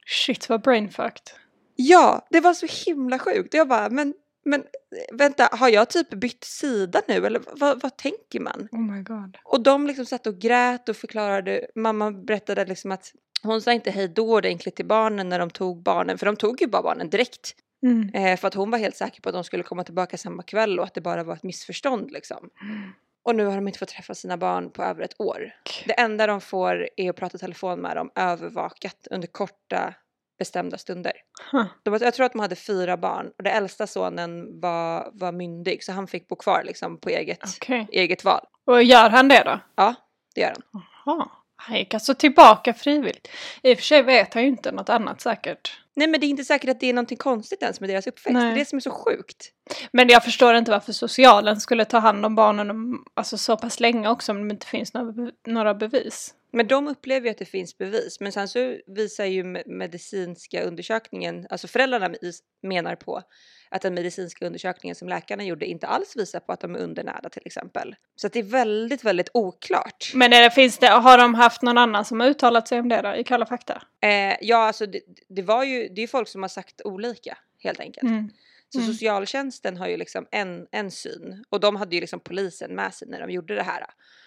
[0.07, 1.31] Shit vad brainfucked.
[1.77, 3.55] Ja, det var så himla sjukt.
[3.55, 4.63] Jag bara, men, men
[5.13, 8.69] vänta, har jag typ bytt sida nu eller vad, vad tänker man?
[8.73, 9.37] Oh my god.
[9.45, 13.91] Och de liksom satt och grät och förklarade, mamma berättade liksom att hon sa inte
[13.91, 17.11] hej då ordentligt till barnen när de tog barnen, för de tog ju bara barnen
[17.11, 17.55] direkt.
[17.83, 18.09] Mm.
[18.15, 20.79] Eh, för att hon var helt säker på att de skulle komma tillbaka samma kväll
[20.79, 22.51] och att det bara var ett missförstånd liksom.
[23.25, 25.55] Och nu har de inte fått träffa sina barn på över ett år.
[25.87, 29.95] Det enda de får är att prata telefon med dem övervakat under korta
[30.39, 31.13] bestämda stunder.
[31.53, 31.65] Huh.
[31.83, 35.85] De, jag tror att de hade fyra barn och det äldsta sonen var, var myndig
[35.85, 37.89] så han fick bo kvar liksom på eget, Okej.
[37.93, 38.47] eget val.
[38.67, 39.61] Och gör han det då?
[39.75, 39.95] Ja,
[40.35, 40.83] det gör han.
[41.07, 41.29] Jaha.
[41.65, 43.29] Han gick alltså tillbaka frivilligt.
[43.63, 45.79] I och för sig vet han ju inte något annat säkert.
[45.97, 48.33] Nej men det är inte säkert att det är någonting konstigt ens med deras uppväxt.
[48.33, 48.45] Nej.
[48.45, 49.49] Det är det som är så sjukt.
[49.93, 53.81] Men jag förstår inte varför socialen skulle ta hand om barnen om, alltså, så pass
[53.81, 54.93] länge också om det inte finns
[55.47, 56.35] några bevis.
[56.53, 58.21] Men de upplever ju att det finns bevis.
[58.21, 62.15] Men sen så visar ju me- medicinska undersökningen, alltså föräldrarna
[62.63, 63.23] menar på
[63.71, 67.29] att den medicinska undersökningen som läkarna gjorde inte alls visar på att de är undernärda
[67.29, 67.95] till exempel.
[68.17, 70.13] Så att det är väldigt, väldigt oklart.
[70.15, 72.89] Men är det, finns det, har de haft någon annan som har uttalat sig om
[72.89, 73.83] det då, i Kalla fakta?
[74.03, 77.81] Eh, ja, alltså det, det var ju, det är folk som har sagt olika helt
[77.81, 78.03] enkelt.
[78.11, 78.31] Mm.
[78.69, 78.93] Så Mm.
[78.93, 83.09] socialtjänsten har ju liksom en, en syn och de hade ju liksom polisen med sig
[83.09, 83.85] när de gjorde det här.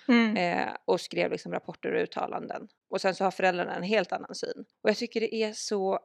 [0.07, 0.37] Mm.
[0.37, 2.67] eh, och skrev liksom rapporter och uttalanden.
[2.89, 4.65] Och sen så har föräldrarna en helt annan syn.
[4.83, 5.99] Och jag tycker det är så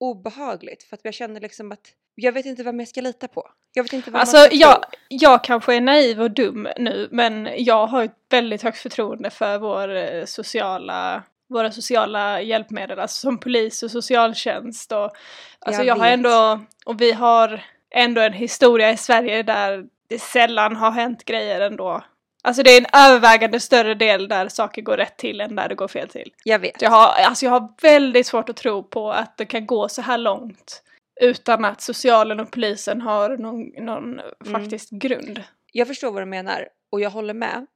[0.00, 3.50] obehagligt för att jag känner liksom att jag vet inte vem jag ska lita på.
[3.72, 4.90] Jag vet inte vad Alltså man ska jag, tro.
[5.08, 9.58] jag kanske är naiv och dum nu men jag har ett väldigt högt förtroende för
[9.58, 15.10] vår eh, sociala våra sociala hjälpmedel, alltså som polis och socialtjänst och
[15.58, 20.18] alltså Jag jag, har ändå, och vi har ändå en historia i Sverige där det
[20.18, 22.04] sällan har hänt grejer ändå.
[22.46, 25.74] Alltså det är en övervägande större del där saker går rätt till än där det
[25.74, 26.32] går fel till.
[26.44, 26.82] Jag vet.
[26.82, 30.02] Jag har, alltså jag har väldigt svårt att tro på att det kan gå så
[30.02, 30.82] här långt
[31.20, 34.20] utan att socialen och polisen har någon, någon
[34.52, 35.42] faktisk grund.
[35.72, 37.66] Jag förstår vad du menar och jag håller med.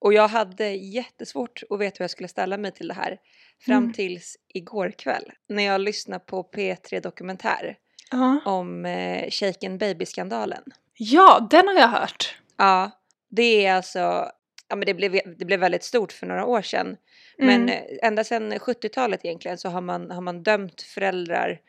[0.00, 3.18] Och jag hade jättesvårt att veta hur jag skulle ställa mig till det här
[3.66, 3.92] fram Mm.
[3.92, 7.76] tills igår kväll när jag lyssnade på P3 Dokumentär
[8.10, 8.40] Ja.
[8.44, 10.62] om eh, Shaken Baby-skandalen.
[10.98, 12.34] ja, den har jag hört.
[12.56, 12.90] Ja,
[13.28, 14.30] det är alltså,
[14.68, 16.96] ja men det blev, det blev väldigt stort för några år sedan.
[17.38, 17.68] Men Mm.
[17.68, 21.60] eh, ända sedan 70-talet egentligen så har man, har man dömt föräldrar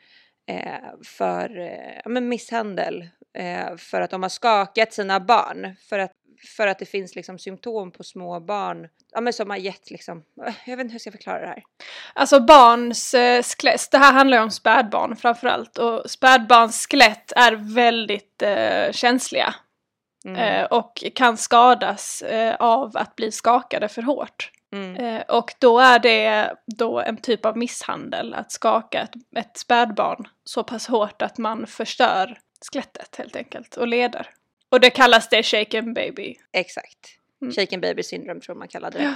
[0.50, 3.08] eh, för eh, ja, men misshandel.
[3.38, 5.76] Eh, för att de har skakat sina barn.
[5.88, 6.12] För att,
[6.56, 10.18] för att det finns liksom symptom på små barn ja, men som har gett liksom,
[10.46, 11.62] eh, jag vet inte hur jag ska förklara det här.
[12.14, 17.74] Alltså barns eh, skelett, det här handlar ju om spädbarn framförallt och spädbarns skelett är
[17.74, 19.54] väldigt eh, känsliga
[20.24, 20.36] Mm.
[20.36, 24.50] eh, och kan skadas eh, av att bli skakade för hårt.
[24.72, 24.96] Mm.
[24.96, 30.28] Eh, och då är det då en typ av misshandel att skaka ett, ett spädbarn
[30.44, 32.38] så pass hårt att man förstör
[32.72, 34.26] skelettet helt enkelt och leder.
[34.68, 36.34] Och det kallas det shaken baby.
[36.52, 36.98] Exakt.
[37.42, 37.54] Mm.
[37.54, 39.04] Shaken baby syndrome tror man kallade det.
[39.04, 39.12] Ja.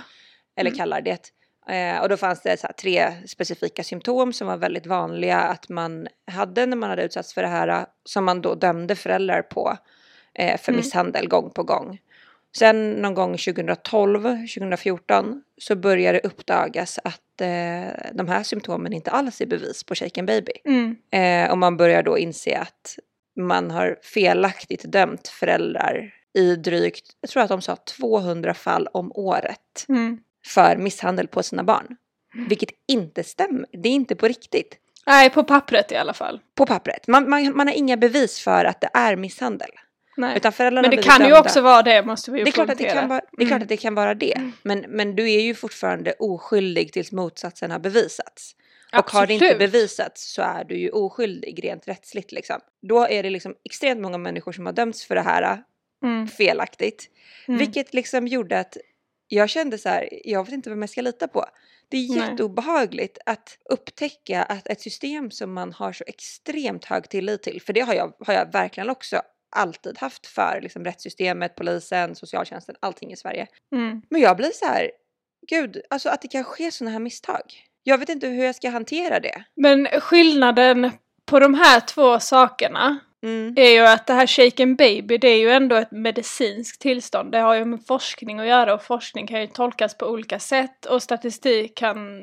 [0.57, 0.79] Eller Mm.
[0.79, 1.31] kallar det.
[1.69, 6.67] Eh, och då fanns det tre specifika symptom som var väldigt vanliga att man hade
[6.67, 7.87] när man hade utsatts för det här.
[8.05, 9.79] Som man då dömde föräldrar på
[10.39, 10.77] eh, för Mm.
[10.79, 11.99] misshandel gång på gång.
[12.57, 19.11] Sen någon gång 2012, 2014 så började det uppdagas att eh, de här symptomen inte
[19.11, 20.53] alls är bevis på shaken baby.
[20.65, 20.97] Mm.
[21.11, 22.99] Eh, och man börjar då inse att
[23.37, 29.13] man har felaktigt dömt föräldrar i drygt, jag tror att de sa 200 fall om
[29.15, 30.19] året Mm.
[30.47, 31.97] för misshandel på sina barn.
[32.49, 34.79] Vilket inte stämmer, det är inte på riktigt.
[35.07, 36.41] Nej, på pappret i alla fall.
[36.55, 37.09] På pappret.
[37.09, 39.71] Man, man, man har inga bevis för att det är misshandel.
[40.17, 40.37] Nej.
[40.37, 42.71] Utan föräldrarna Men det kan ju också vara det, måste vi ju det är, klart
[42.71, 43.63] att det, kan vara, det är klart Mm.
[43.63, 44.51] att det kan vara det.
[44.63, 48.57] Men, men du är ju fortfarande oskyldig tills motsatsen har bevisats.
[48.99, 52.61] Och har det inte bevisats så är du ju oskyldig rent rättsligt liksom.
[52.83, 55.63] Då är det liksom extremt många människor som har dömts för det här
[56.03, 56.29] Mm.
[56.29, 57.09] felaktigt.
[57.49, 57.59] Mm.
[57.59, 58.77] Vilket liksom gjorde att
[59.29, 61.45] jag kände så här, jag vet inte vem jag ska lita på.
[61.89, 62.19] Det är Nej.
[62.31, 67.73] jätteobehagligt att upptäcka att ett system som man har så extremt hög tillit till, för
[67.73, 69.23] det har jag, har jag verkligen också
[69.53, 73.47] alltid haft för liksom rättssystemet, polisen, socialtjänsten, allting i Sverige.
[73.75, 74.03] Mm.
[74.11, 74.91] Men jag blir så här,
[75.49, 77.43] gud, alltså att det kan ske sådana här misstag.
[77.83, 79.45] Jag vet inte hur jag ska hantera det.
[79.57, 80.91] Men skillnaden
[81.27, 83.55] på de här två sakerna Mm.
[83.57, 87.33] är ju att det här shaken baby, det är ju ändå ett medicinskt tillstånd.
[87.33, 90.87] Det har ju med forskning att göra och forskning kan ju tolkas på olika sätt
[90.87, 92.23] och statistik kan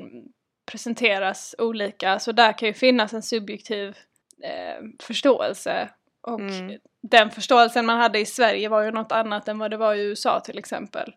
[0.71, 2.19] presenteras olika.
[2.19, 3.87] Så där kan ju finnas en subjektiv
[4.43, 5.89] eh, förståelse.
[6.21, 6.79] Och Mm.
[7.01, 10.01] den förståelsen man hade i Sverige var ju något annat än vad det var i
[10.01, 11.13] USA till exempel.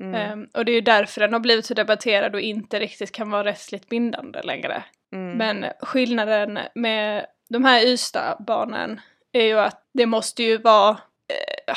[0.00, 0.14] Mm.
[0.14, 3.30] Ehm, och det är ju därför den har blivit så debatterad och inte riktigt kan
[3.30, 4.82] vara rättsligt bindande längre.
[5.12, 5.38] Mm.
[5.38, 9.00] Men skillnaden med de här Ystad-barnen
[9.32, 10.90] är ju att det måste ju vara,
[11.28, 11.76] eh,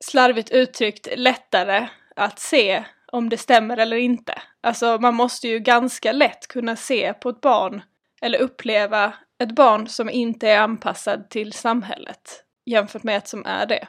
[0.00, 4.42] slarvigt uttryckt, lättare att se om det stämmer eller inte.
[4.60, 7.82] Alltså man måste ju ganska lätt kunna se på ett barn
[8.22, 13.66] eller uppleva ett barn som inte är anpassad till samhället jämfört med ett som är
[13.66, 13.88] det.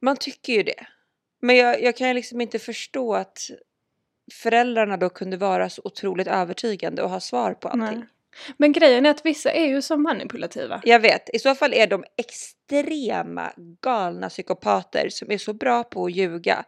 [0.00, 0.86] Man tycker ju det.
[1.40, 3.50] Men jag, jag kan ju liksom inte förstå att
[4.32, 7.98] föräldrarna då kunde vara så otroligt övertygande och ha svar på allting.
[7.98, 8.08] Nej.
[8.56, 10.80] Men grejen är att vissa är ju så manipulativa.
[10.84, 16.04] Jag vet, i så fall är de extrema galna psykopater som är så bra på
[16.04, 16.64] att ljuga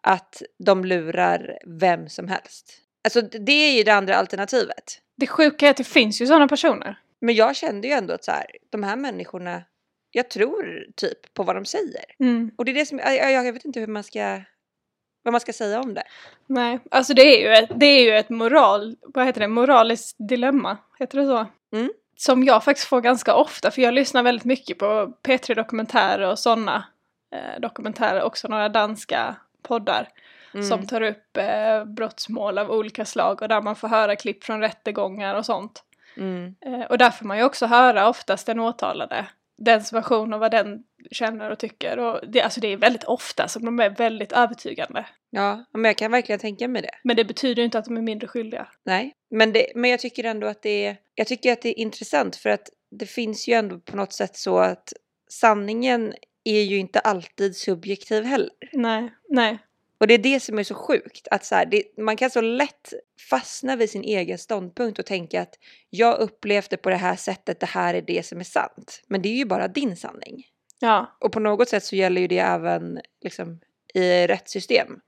[0.00, 2.72] att de lurar vem som helst.
[3.04, 5.00] Alltså det är ju det andra alternativet.
[5.16, 6.98] Det sjuka är att det finns ju sådana personer.
[7.20, 9.62] Men jag kände ju ändå att så här, de här människorna,
[10.10, 12.04] jag tror typ på vad de säger.
[12.20, 12.50] Mm.
[12.58, 14.40] Och det är det som, jag, jag vet inte hur man ska,
[15.22, 16.02] vad man ska säga om det.
[16.46, 20.16] Nej, alltså det är ju ett, det är ju ett moral, vad heter det, moraliskt
[20.18, 21.46] dilemma, heter det så?
[21.76, 21.92] Mm.
[22.16, 26.38] Som jag faktiskt får ganska ofta, för jag lyssnar väldigt mycket på P3 Dokumentärer och
[26.38, 26.84] sådana
[27.34, 30.08] eh, dokumentärer, också några danska poddar
[30.54, 30.66] Mm.
[30.66, 34.60] som tar upp eh, brottsmål av olika slag och där man får höra klipp från
[34.60, 35.84] rättegångar och sånt.
[36.16, 36.54] Mm.
[36.66, 39.26] Eh, och där får man ju också höra oftast den åtalade,
[39.58, 41.98] dens version och vad den känner och tycker.
[41.98, 45.06] Och det, alltså det är väldigt ofta som de är väldigt övertygande.
[45.30, 46.98] Ja, men jag kan verkligen tänka mig det.
[47.04, 48.68] Men det betyder ju inte att de är mindre skyldiga.
[48.84, 51.78] Nej, men, det, men jag tycker ändå att det är, jag tycker att det är
[51.78, 54.92] intressant för att det finns ju ändå på något sätt så att
[55.30, 58.50] sanningen är ju inte alltid subjektiv heller.
[58.72, 59.58] Nej, nej.
[60.00, 62.40] Och det är det som är så sjukt, att så här, det, man kan så
[62.40, 62.92] lätt
[63.30, 65.54] fastna vid sin egen ståndpunkt och tänka att
[65.90, 69.02] jag upplevde på det här sättet, det här är det som är sant.
[69.06, 70.46] Men det är ju bara din sanning.
[70.78, 71.16] Ja.
[71.20, 73.60] Och på något sätt så gäller ju det även liksom,
[73.94, 75.00] i rättssystem.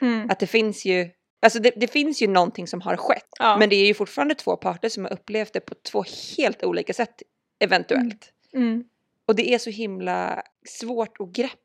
[0.00, 0.30] Mm.
[0.30, 1.10] Att det finns ju,
[1.42, 3.28] alltså det, det finns ju någonting som har skett.
[3.38, 3.56] ja.
[3.58, 6.04] Men det är ju fortfarande två parter som har upplevt det på två
[6.36, 7.22] helt olika sätt
[7.58, 8.32] eventuellt.
[8.54, 8.84] Mm.
[9.26, 11.56] Och det är så himla svårt att greppa.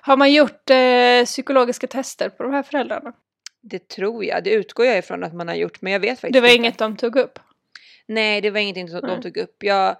[0.00, 3.12] Har man gjort eh, psykologiska tester på de här föräldrarna?
[3.60, 6.32] Det tror jag, det utgår jag ifrån att man har gjort men jag vet faktiskt
[6.32, 6.56] Det var inte.
[6.56, 7.38] inget de tog upp?
[8.06, 9.16] Nej, det var ingenting som Nej.
[9.16, 9.56] de tog upp.
[9.62, 9.96] Jag,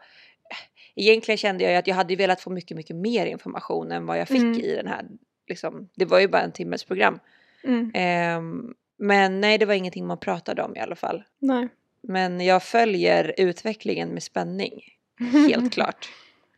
[0.94, 4.28] egentligen kände jag att jag hade velat få mycket, mycket mer information än vad jag
[4.28, 4.60] fick Mm.
[4.60, 5.04] i den här.
[5.48, 7.18] Liksom, det var ju bara en timmes program.
[7.64, 7.90] Mm.
[7.94, 11.22] Ehm, men nej, det var ingenting man pratade om i alla fall.
[11.38, 11.68] Nej.
[12.02, 14.82] Men jag följer utvecklingen med spänning,
[15.48, 16.08] helt klart.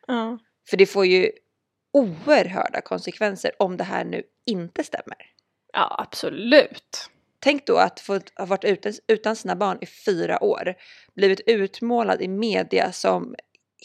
[0.07, 0.39] Ja.
[0.71, 1.31] För det får ju
[1.93, 5.17] oerhörda konsekvenser om det här nu inte stämmer.
[5.73, 7.11] ja, absolut.
[7.41, 10.75] Tänk då att få ha varit utan, utan sina barn i fyra år,
[11.15, 13.35] blivit utmålad i media som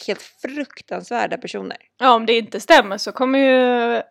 [0.08, 1.78] helt fruktansvärda personer.
[2.00, 4.02] Ja, om det inte stämmer så kommer ju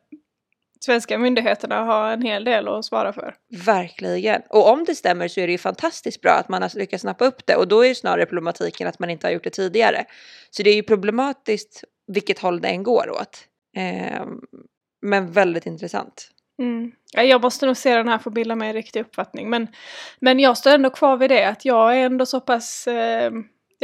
[0.84, 3.34] svenska myndigheterna ha en hel del att svara för.
[3.66, 4.42] Verkligen.
[4.48, 7.24] Och om det stämmer så är det ju fantastiskt bra att man har lyckats snappa
[7.24, 10.04] upp det och då är ju snarare problematiken att man inte har gjort det tidigare.
[10.50, 13.48] Så det är ju problematiskt vilket håll det än går åt.
[13.76, 14.40] Ehm,
[15.02, 16.30] men väldigt intressant.
[16.58, 16.92] Mm.
[17.12, 19.50] Ja, jag måste nog se den här för att bilda mig en riktig uppfattning.
[19.50, 19.68] Men,
[20.20, 22.86] men jag står ändå kvar vid det att jag är ändå så pass...
[22.86, 23.32] Eh,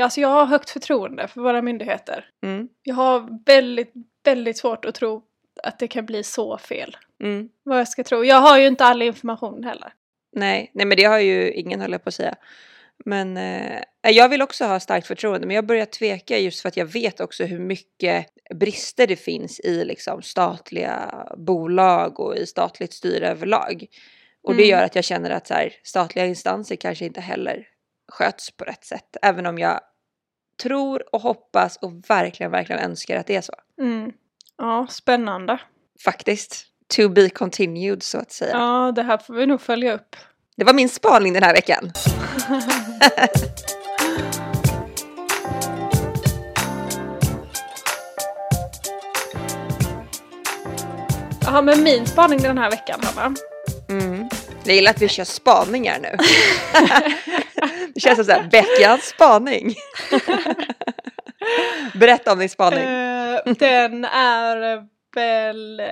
[0.00, 2.24] alltså jag har högt förtroende för våra myndigheter.
[2.42, 2.68] Mm.
[2.82, 3.92] Jag har väldigt,
[4.24, 5.22] väldigt svårt att tro
[5.62, 6.96] att det kan bli så fel.
[7.22, 7.48] Mm.
[7.62, 8.24] Vad jag ska tro.
[8.24, 9.92] Jag har ju inte all information heller.
[10.32, 12.34] Nej, nej men det har ju ingen höll jag på att säga.
[13.04, 16.76] Men eh, jag vill också ha starkt förtroende men jag börjar tveka just för att
[16.76, 22.92] jag vet också hur mycket brister det finns i liksom statliga bolag och i statligt
[22.92, 23.86] styre överlag.
[24.42, 24.70] Och det Mm.
[24.70, 27.66] gör att jag känner att så här, statliga instanser kanske inte heller
[28.12, 29.16] sköts på rätt sätt.
[29.22, 29.80] Även om jag
[30.62, 33.52] tror och hoppas och verkligen, verkligen önskar att det är så.
[33.80, 34.12] Mm.
[34.58, 35.60] Ja, spännande.
[36.04, 36.64] Faktiskt.
[36.96, 38.50] To be continued så att säga.
[38.52, 40.16] Ja, det här får vi nog följa upp.
[40.56, 41.92] Det var min spaning den här veckan.
[51.40, 53.34] Jaha, men min spaning den här veckan, Hanna.
[53.88, 54.28] Mm.
[54.64, 56.16] Jag gillar att vi kör spaningar nu.
[57.94, 59.74] det känns som så här, veckans spaning.
[61.94, 62.78] Berätta om din spaning.
[62.78, 65.86] Eh, den är väl eh,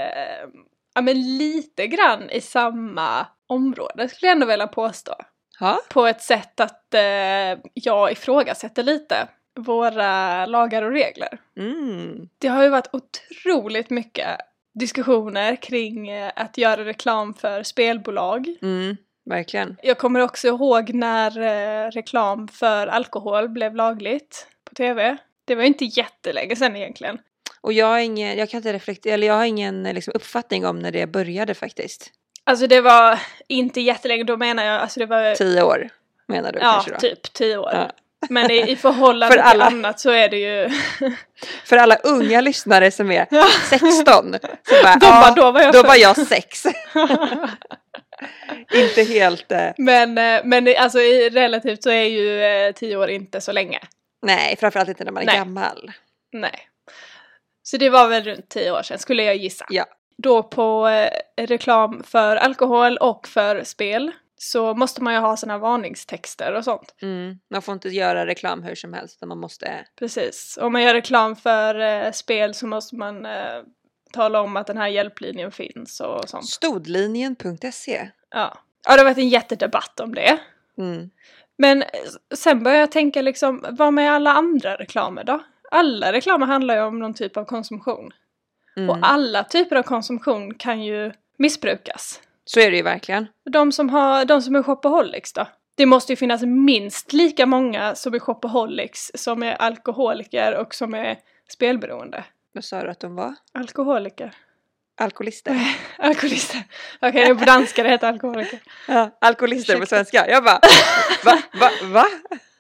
[0.95, 5.15] ja, men lite grann i samma område skulle jag ändå vilja påstå.
[5.61, 5.81] Ja.
[5.89, 11.39] På ett sätt att eh, jag ifrågasätter lite våra lagar och regler.
[11.57, 12.29] Mm.
[12.39, 14.41] Det har ju varit otroligt mycket
[14.75, 18.47] diskussioner kring eh, att göra reklam för spelbolag.
[18.63, 18.97] Mm.
[19.25, 19.77] Verkligen.
[19.83, 25.17] Jag kommer också ihåg när eh, reklam för alkohol blev lagligt på tv.
[25.45, 27.19] Det var ju inte jättelänge sedan egentligen.
[27.61, 30.79] Och jag har ingen, jag kan inte reflektera, eller jag har ingen liksom, uppfattning om
[30.79, 32.13] när det började faktiskt.
[32.47, 35.89] Alltså det var inte jättelänge, då menar jag, alltså det var Tio år
[36.29, 36.99] menar du ja, kanske då?
[36.99, 37.71] typ tio år.
[37.73, 37.91] Ja.
[38.31, 39.69] Men i, i förhållande För alla.
[39.69, 40.71] till annat så är det ju...
[41.65, 43.27] För alla unga lyssnare som är
[43.69, 46.65] 16 så bara, De ja, bara, då var jag då född." var jag sex.
[48.75, 52.97] inte helt, eh, men, eh, men i- alltså i relativt så är ju eh, tio
[52.97, 53.81] år inte så länge.
[54.23, 55.37] nej framförallt inte när man är Nej.
[55.37, 55.93] gammal.
[56.33, 56.69] Nej.
[57.63, 59.67] Så det var väl runt tio år sedan skulle jag gissa.
[59.71, 59.85] Ja.
[60.23, 65.59] Då på eh, reklam för alkohol och för spel så måste man ju ha såna
[65.59, 66.95] varningstexter och sånt.
[67.03, 67.39] Mm.
[67.51, 70.59] Man får inte göra reklam hur som helst utan man måste, Precis.
[70.61, 73.63] Om man gör reklam för eh, spel så måste man eh,
[74.13, 76.49] tala om att den här hjälplinjen finns och sånt.
[76.49, 78.11] stodlinjen.se.
[78.31, 78.59] Ja.
[78.89, 80.39] ja, det har varit en jättedebatt om det.
[80.79, 81.11] Mm.
[81.59, 81.89] Men eh,
[82.35, 85.41] sen börjar jag tänka liksom, vad med alla andra reklamer då?
[85.71, 88.13] Alla reklamer handlar ju om någon typ av konsumtion.
[88.77, 88.91] Mm.
[88.91, 92.21] Och alla typer av konsumtion kan ju missbrukas.
[92.45, 93.27] Så är det ju verkligen.
[93.51, 95.47] De som, har, de som är shopaholics då?
[95.75, 100.95] Det måste ju finnas minst lika många som är shopaholics som är alkoholiker och som
[100.95, 102.25] är spelberoende.
[102.53, 103.35] Vad sa du att de var?
[103.53, 104.35] Alkoholiker.
[104.97, 105.61] Alkoholister.
[105.99, 106.63] Alkoholister.
[107.01, 108.59] Okej, är på danska det heter alkoholiker.
[108.89, 109.97] Ja, alkoholister på Ursäkta.
[109.97, 110.31] svenska.
[110.31, 110.61] Jag bara,
[111.25, 112.05] va, va, va?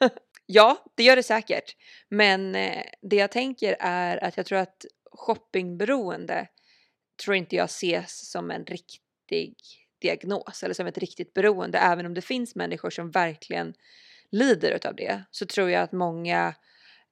[0.46, 1.76] Ja, det gör det säkert.
[2.08, 4.84] Men eh, det jag tänker är att jag tror att
[5.16, 6.48] shoppingberoende
[7.24, 9.56] tror inte jag ses som en riktig
[10.00, 11.78] diagnos eller som ett riktigt beroende.
[11.78, 13.74] Även om det finns människor som verkligen
[14.30, 16.54] lider utav det så tror jag att många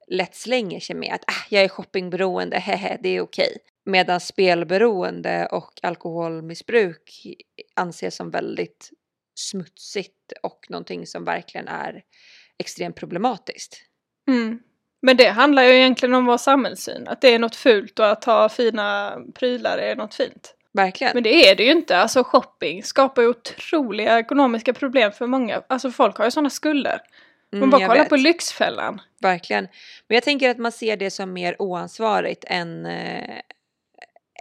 [0.07, 3.57] lätt slänger sig med att ah, jag är shoppingberoende, hehe, det är okej.
[3.85, 7.25] Medan spelberoende och alkoholmissbruk
[7.75, 8.91] anses som väldigt
[9.35, 12.03] smutsigt och någonting som verkligen är
[12.57, 13.81] extremt problematiskt.
[14.27, 14.59] Mm.
[15.05, 17.07] Men det handlar ju egentligen om vår samhällssyn.
[17.07, 20.55] Att det är något fult och att ha fina prylar är något fint.
[20.73, 21.13] Verkligen.
[21.13, 21.97] Men det är det ju inte.
[21.97, 25.61] Alltså shopping skapar ju otroliga ekonomiska problem för många.
[25.69, 26.99] Alltså folk har ju sådana skulder.
[27.51, 28.09] Man Mm, bara jag kolla vet.
[28.09, 29.01] på Lyxfällan.
[29.21, 29.63] Verkligen.
[30.07, 33.39] Men jag tänker att man ser det som mer oansvarigt än, eh,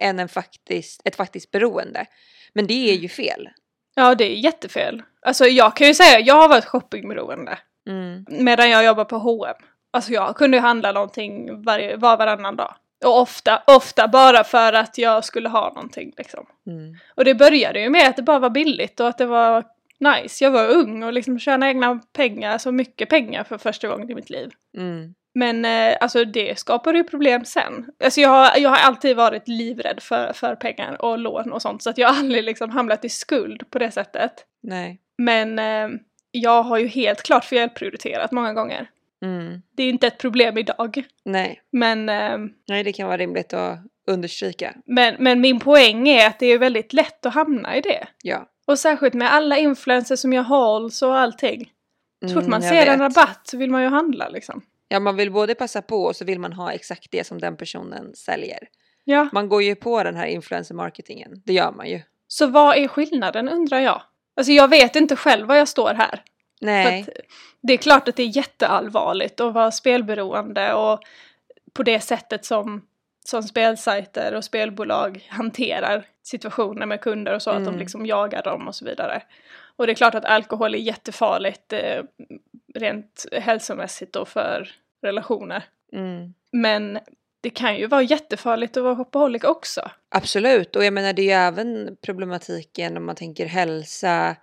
[0.01, 2.07] än en faktiskt, ett faktiskt beroende.
[2.53, 3.49] Men det är ju fel.
[3.95, 5.03] Ja, det är jättefel.
[5.23, 7.59] Alltså jag kan ju säga, jag har varit shoppingberoende.
[7.89, 8.25] Mm.
[8.29, 9.55] Medan jag jobbar på H&M.
[9.95, 12.75] Alltså jag kunde handla någonting varje, var varannan dag.
[13.05, 16.47] Och ofta, ofta bara för att jag skulle ha någonting liksom.
[16.67, 16.97] Mm.
[17.15, 19.65] Och det började ju med att det bara var billigt och att det var
[19.99, 20.45] nice.
[20.45, 24.15] Jag var ung och liksom tjänade egna pengar, så mycket pengar för första gången i
[24.15, 24.51] mitt liv.
[24.77, 25.15] Mm.
[25.35, 27.91] Men eh, alltså det skapade ju problem sen.
[28.05, 31.83] Alltså jag har, jag har alltid varit livrädd för, för pengar och lån och sånt
[31.83, 34.33] så att jag har aldrig liksom hamnat i skuld på det sättet.
[34.63, 35.01] Nej.
[35.19, 35.89] Men eh,
[36.31, 38.91] jag har ju helt klart felprioriterat många gånger.
[39.23, 39.63] Mm.
[39.77, 41.05] Det är inte ett problem idag.
[41.25, 41.63] Nej.
[41.73, 44.75] Men, eh, Nej, det kan vara rimligt att understryka.
[44.87, 48.07] men, men min poäng är att det är väldigt lätt att hamna i det.
[48.23, 48.49] Ja.
[48.67, 51.71] Och särskilt med alla influencers som gör hauls och allting.
[52.23, 54.63] Så fort Mm, man jag ser en rabatt så vill man ju handla liksom.
[54.89, 57.57] Ja, man vill både passa på och så vill man ha exakt det som den
[57.57, 58.59] personen säljer.
[59.05, 59.29] Ja.
[59.33, 61.43] Man går ju på den här influencer marketingen.
[61.45, 62.01] Det gör man ju.
[62.29, 64.03] Så vad är skillnaden undrar jag?
[64.37, 66.23] Alltså jag vet inte själv var jag står här.
[66.61, 67.07] Nej.
[67.61, 71.01] det är klart att det är jätteallvarligt att vara spelberoende och
[71.73, 72.87] på det sättet som,
[73.25, 77.79] som spelsajter och spelbolag hanterar situationer med kunder och så, att de Mm.
[77.79, 79.23] liksom jagar dem och så vidare.
[79.77, 82.03] Och det är klart att alkohol är jättefarligt eh,
[82.75, 84.71] rent hälsomässigt och för
[85.03, 85.65] relationer.
[85.93, 86.35] Mm.
[86.53, 86.99] Men
[87.41, 89.91] det kan ju vara jättefarligt att vara shopaholic också.
[90.09, 94.37] Absolut, och jag menar det är ju även problematiken om man tänker hälsa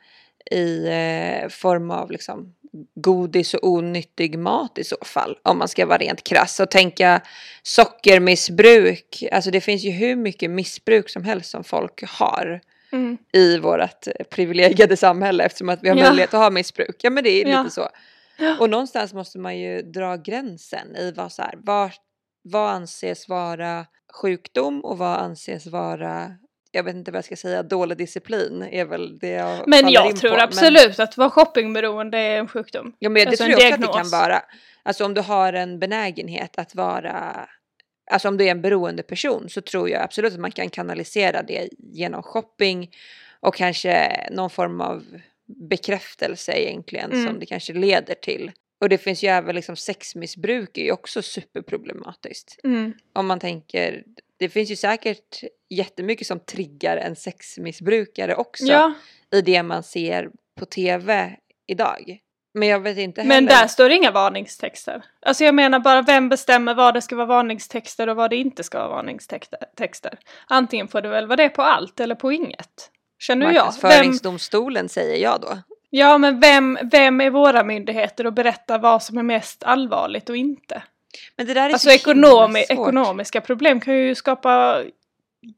[0.52, 2.56] i eh, form av liksom
[2.96, 5.38] godis och onyttig mat i så fall.
[5.44, 7.22] Om man ska vara rent krass och tänka
[7.64, 9.24] sockermissbruk.
[9.32, 12.62] Alltså det finns ju hur mycket missbruk som helst som folk har
[12.94, 13.18] Mm.
[13.34, 16.04] i vårt privilegierade samhälle eftersom att vi har Ja.
[16.04, 16.96] möjlighet att ha missbruk.
[17.02, 17.64] Ja men det är Ja.
[17.64, 17.90] lite så.
[18.38, 18.58] Ja.
[18.60, 21.92] Och någonstans måste man ju dra gränsen i vad så här, vad,
[22.44, 23.86] vad anses vara
[24.22, 26.32] sjukdom och vad anses vara,
[26.72, 30.10] jag vet inte vad jag ska säga, dålig disciplin är väl det jag Men jag
[30.10, 30.36] in tror på.
[30.36, 32.94] Men, absolut att vara shoppingberoende är en sjukdom.
[33.00, 34.42] ja, men det alltså en tror jag också att det kan vara.
[34.84, 37.48] Alltså om du har en benägenhet att vara,
[38.12, 41.44] alltså om du är en beroende person så tror jag absolut att man kan kanalisera
[41.44, 42.92] det genom shopping
[43.40, 45.04] och kanske någon form av
[45.70, 47.28] bekräftelse egentligen Mm.
[47.28, 48.52] som det kanske leder till.
[48.82, 52.60] Och det finns ju även liksom sexmissbruk är ju också superproblematiskt.
[52.64, 52.94] Mm.
[53.14, 54.04] Om man tänker,
[54.42, 58.94] det finns ju säkert jättemycket som triggar en sexmissbrukare också Ja,
[59.34, 60.30] i det man ser
[60.60, 61.38] på tv
[61.68, 62.18] idag.
[62.54, 63.36] Men jag vet inte heller.
[63.36, 65.04] men där står det inga varningstexter.
[65.26, 68.64] Alltså jag menar bara vem bestämmer vad det ska vara varningstexter och vad det inte
[68.64, 70.20] ska vara varningstexter.
[70.48, 72.90] Antingen får det väl vara det på allt eller på inget.
[73.20, 73.52] känner jag.
[73.54, 75.58] Vem, Marknadsföringsdomstolen säger jag då.
[75.90, 80.38] ja, men vem, vem är våra myndigheter och berättar vad som är mest allvarligt och
[80.38, 80.84] inte?
[81.38, 82.72] Men det där är Alltså så ekonomi, svårt.
[82.80, 84.84] ekonomiska problem kan ju skapa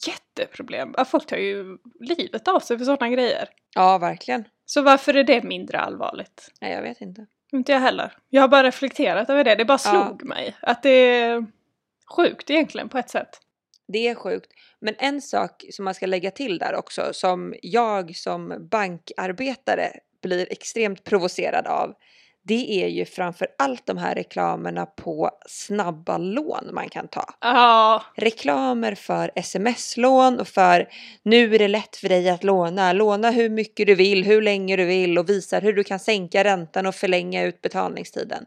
[0.08, 0.94] jätteproblem.
[0.98, 3.48] Ja, Folk tar ju livet av sig för sådana grejer.
[3.76, 4.44] Ja, verkligen.
[4.66, 6.52] Så varför är det mindre allvarligt?
[6.62, 7.26] Nej, jag vet inte.
[7.52, 8.18] Inte jag heller.
[8.30, 9.56] Jag har bara reflekterat över det.
[9.56, 10.06] Det bara Ja.
[10.06, 10.56] slog mig.
[10.62, 11.46] Att det är
[12.16, 13.40] sjukt egentligen på ett sätt.
[13.88, 14.52] Det är sjukt.
[14.82, 19.92] Men en sak som man ska lägga till där också, som jag som bankarbetare
[20.22, 21.94] blir extremt provocerad av,
[22.46, 27.26] det är ju framför allt de här reklamerna på snabba lån man kan ta.
[27.42, 30.90] Ja, Reklamer för sms-lån och för
[31.24, 32.94] nu är det lätt för dig att låna.
[32.94, 36.44] Låna hur mycket du vill, hur länge du vill och visar hur du kan sänka
[36.44, 38.46] räntan och förlänga utbetalningstiden.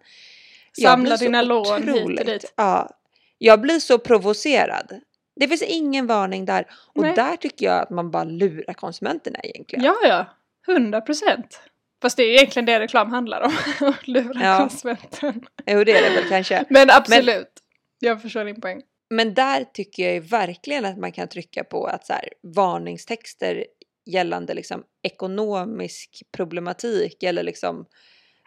[0.76, 2.52] Jag Samla dina lån hit och dit.
[2.56, 2.90] Ja,
[3.38, 5.00] jag blir så provocerad.
[5.40, 6.66] Det finns ingen varning där.
[6.94, 7.14] Och Nej.
[7.14, 9.84] där tycker jag att man bara lurar konsumenterna egentligen.
[9.84, 10.26] ja, ja.
[10.66, 11.60] Hundra procent.
[12.02, 13.52] Fast det är ju egentligen det reklam handlar om.
[13.88, 14.58] Att lura Ja.
[14.58, 15.46] konsumenten.
[15.66, 16.64] Jo, det är det väl kanske.
[16.70, 17.52] Men absolut.
[17.98, 18.82] Jag förstår din poäng.
[19.10, 23.66] Men där tycker jag ju verkligen att man kan trycka på att så här, varningstexter
[24.06, 27.86] gällande liksom ekonomisk problematik eller liksom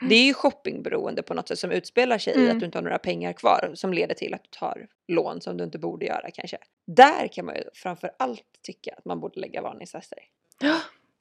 [0.10, 2.52] det är ju shoppingberoende på något sätt som utspelar sig i Mm.
[2.52, 5.58] att du inte har några pengar kvar som leder till att du tar lån som
[5.58, 6.58] du inte borde göra kanske.
[6.88, 10.20] Där kan man ju framför allt tycka att man borde lägga varningstester.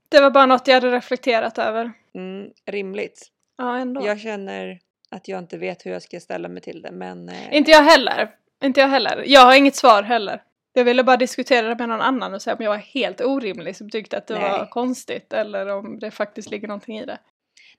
[0.09, 1.92] Det var bara något jag hade reflekterat över.
[2.14, 3.28] Mm, rimligt.
[3.59, 4.06] Ja, ändå.
[4.06, 4.78] Jag känner
[5.11, 7.82] att jag inte vet hur jag ska ställa mig till det men eh, Inte jag
[7.82, 8.30] heller.
[8.64, 9.24] Inte jag heller.
[9.26, 10.42] Jag har inget svar heller.
[10.72, 13.76] Jag ville bara diskutera det med någon annan och säga om jag var helt orimlig
[13.76, 14.50] som tyckte att det Nej.
[14.50, 17.18] var konstigt eller om det faktiskt ligger någonting i det.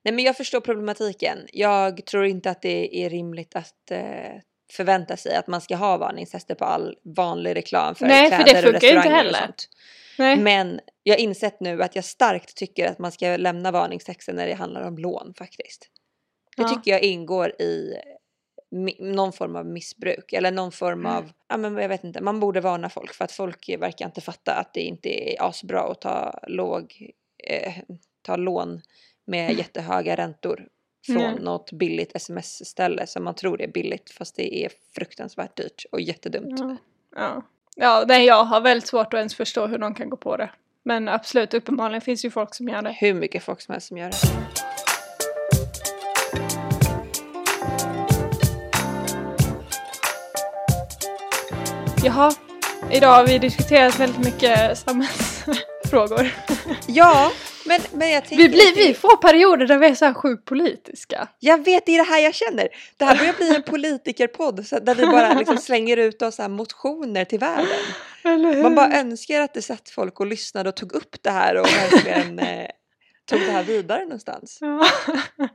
[0.02, 1.38] Nej men jag förstår problematiken.
[1.52, 4.40] Jag tror inte att det är rimligt att eh,
[4.72, 8.44] förvänta sig att man ska ha varningstester på all vanlig reklam för Nej, för det
[8.44, 9.38] kläder och funkar ju inte och heller.
[9.38, 9.68] sånt.
[10.18, 10.36] Nej.
[10.36, 14.46] Men jag har insett nu att jag starkt tycker att man ska lämna varningstexter när
[14.46, 15.88] det handlar om lån faktiskt.
[16.56, 16.68] Det Ja.
[16.68, 17.94] tycker jag ingår i
[18.98, 21.12] någon form av missbruk eller någon form Mm.
[21.12, 24.20] av, ja men jag vet inte, man borde varna folk för att folk verkar inte
[24.20, 27.10] fatta att det inte är asbra att ta låg,
[27.48, 27.72] eh,
[28.22, 28.80] ta lån
[29.26, 30.68] med jättehöga räntor
[31.06, 31.34] från Mm.
[31.42, 36.60] något billigt sms-ställe som man tror är billigt fast det är fruktansvärt dyrt och jättedumt.
[36.60, 36.76] Ja.
[37.16, 37.42] Ja.
[37.76, 40.50] ja, nej jag har väldigt svårt att ens förstå hur någon kan gå på det.
[40.82, 42.92] Men absolut, uppenbarligen finns ju folk som gör det.
[43.00, 44.16] Hur mycket folk som helst som gör det.
[52.04, 52.32] Jaha,
[52.90, 56.30] idag har vi diskuterat väldigt mycket samhällsfrågor.
[56.86, 57.30] Ja,
[57.66, 58.22] men, men jag.
[58.30, 61.28] Vi, blir, vi får perioder där vi är så här sjukt politiska.
[61.38, 62.68] Jag vet, det är det här jag känner.
[62.96, 66.48] Det här börjar bli en politikerpodd så där vi bara liksom slänger ut oss här
[66.48, 68.62] motioner till världen.
[68.62, 71.66] Man bara önskar att det satt folk och lyssnade och tog upp det här och
[71.66, 72.66] verkligen eh,
[73.30, 74.58] tog det här vidare någonstans.
[74.60, 74.86] Ja.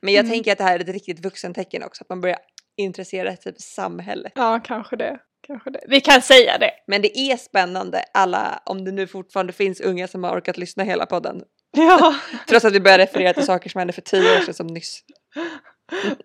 [0.00, 0.30] Men jag Mm.
[0.32, 2.38] tänker att det här är ett riktigt vuxentecken också, att man börjar
[2.76, 4.32] intressera sig för samhället.
[4.34, 5.18] ja, kanske det.
[5.46, 5.80] Kanske det.
[5.88, 6.70] Vi kan säga det.
[6.86, 10.84] Men det är spännande, alla, om det nu fortfarande finns unga som har orkat lyssna
[10.84, 11.42] hela podden.
[11.76, 12.14] Ja,
[12.48, 15.00] Trots att vi börjar referera till saker som hände för tio år sedan som nyss.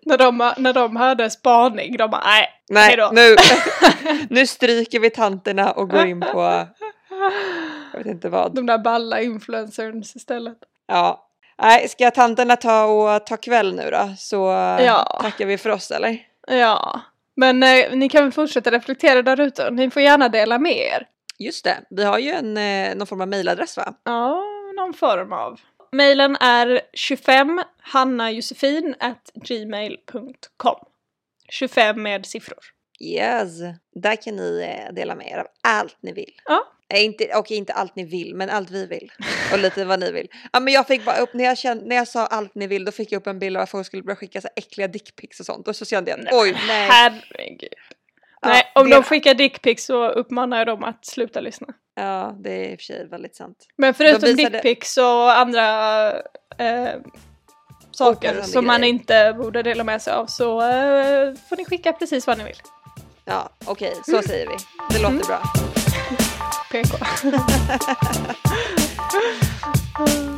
[0.02, 3.10] när de, när de hörde spaning, de bara nej, Nej, hejdå.
[3.12, 3.36] nu,
[4.30, 6.66] nu stryker vi tanterna och går in på,
[7.92, 8.54] jag vet inte vad.
[8.54, 10.58] De där balla influencers istället.
[10.86, 11.28] Ja.
[11.62, 14.14] Nej, ska tanterna ta och ta kväll nu då?
[14.18, 14.36] Så
[14.80, 15.18] Ja.
[15.22, 16.18] tackar vi för oss eller?
[16.48, 17.00] Ja,
[17.36, 19.70] men eh, ni kan väl fortsätta reflektera där ute.
[19.70, 21.06] Ni får gärna dela med er.
[21.38, 23.94] Just det, vi har ju en, eh, någon form av mailadress va?
[24.04, 24.42] Ja,
[24.76, 25.60] någon form av.
[25.92, 30.76] Mailen är 25 hannajosefin at gmail.com
[31.48, 32.58] 25 med siffror.
[33.00, 33.58] Yes,
[33.94, 36.32] där kan ni eh, dela med er av allt ni vill.
[36.44, 36.73] Ja.
[36.88, 39.12] Eh, inte, okej, inte allt ni vill, men allt vi vill.
[39.52, 40.28] Och lite vad ni vill.
[40.52, 42.84] Ja, men jag fick bara upp, när jag, kände, när jag sa allt ni vill,
[42.84, 45.40] då fick jag upp en bild av att folk skulle börja skicka så äckliga dickpics
[45.40, 45.68] och sånt.
[45.68, 46.88] Och så kände jag att oj, nej.
[46.90, 47.68] Herregud.
[48.42, 51.66] Ja, nej, om det, de skickar dickpics så uppmanar jag dem att sluta lyssna.
[51.96, 53.56] Ja, det är i och för sig väldigt sant.
[53.76, 56.10] Men förutom visade- dickpics och andra
[56.58, 56.88] eh,
[57.90, 58.94] saker som man grejer.
[58.94, 62.60] inte borde dela med sig av så eh, får ni skicka precis vad ni vill.
[63.24, 64.54] Ja, okej, så säger vi.
[64.90, 65.26] Det låter Mm.
[65.26, 65.42] bra.
[66.74, 66.84] 100円。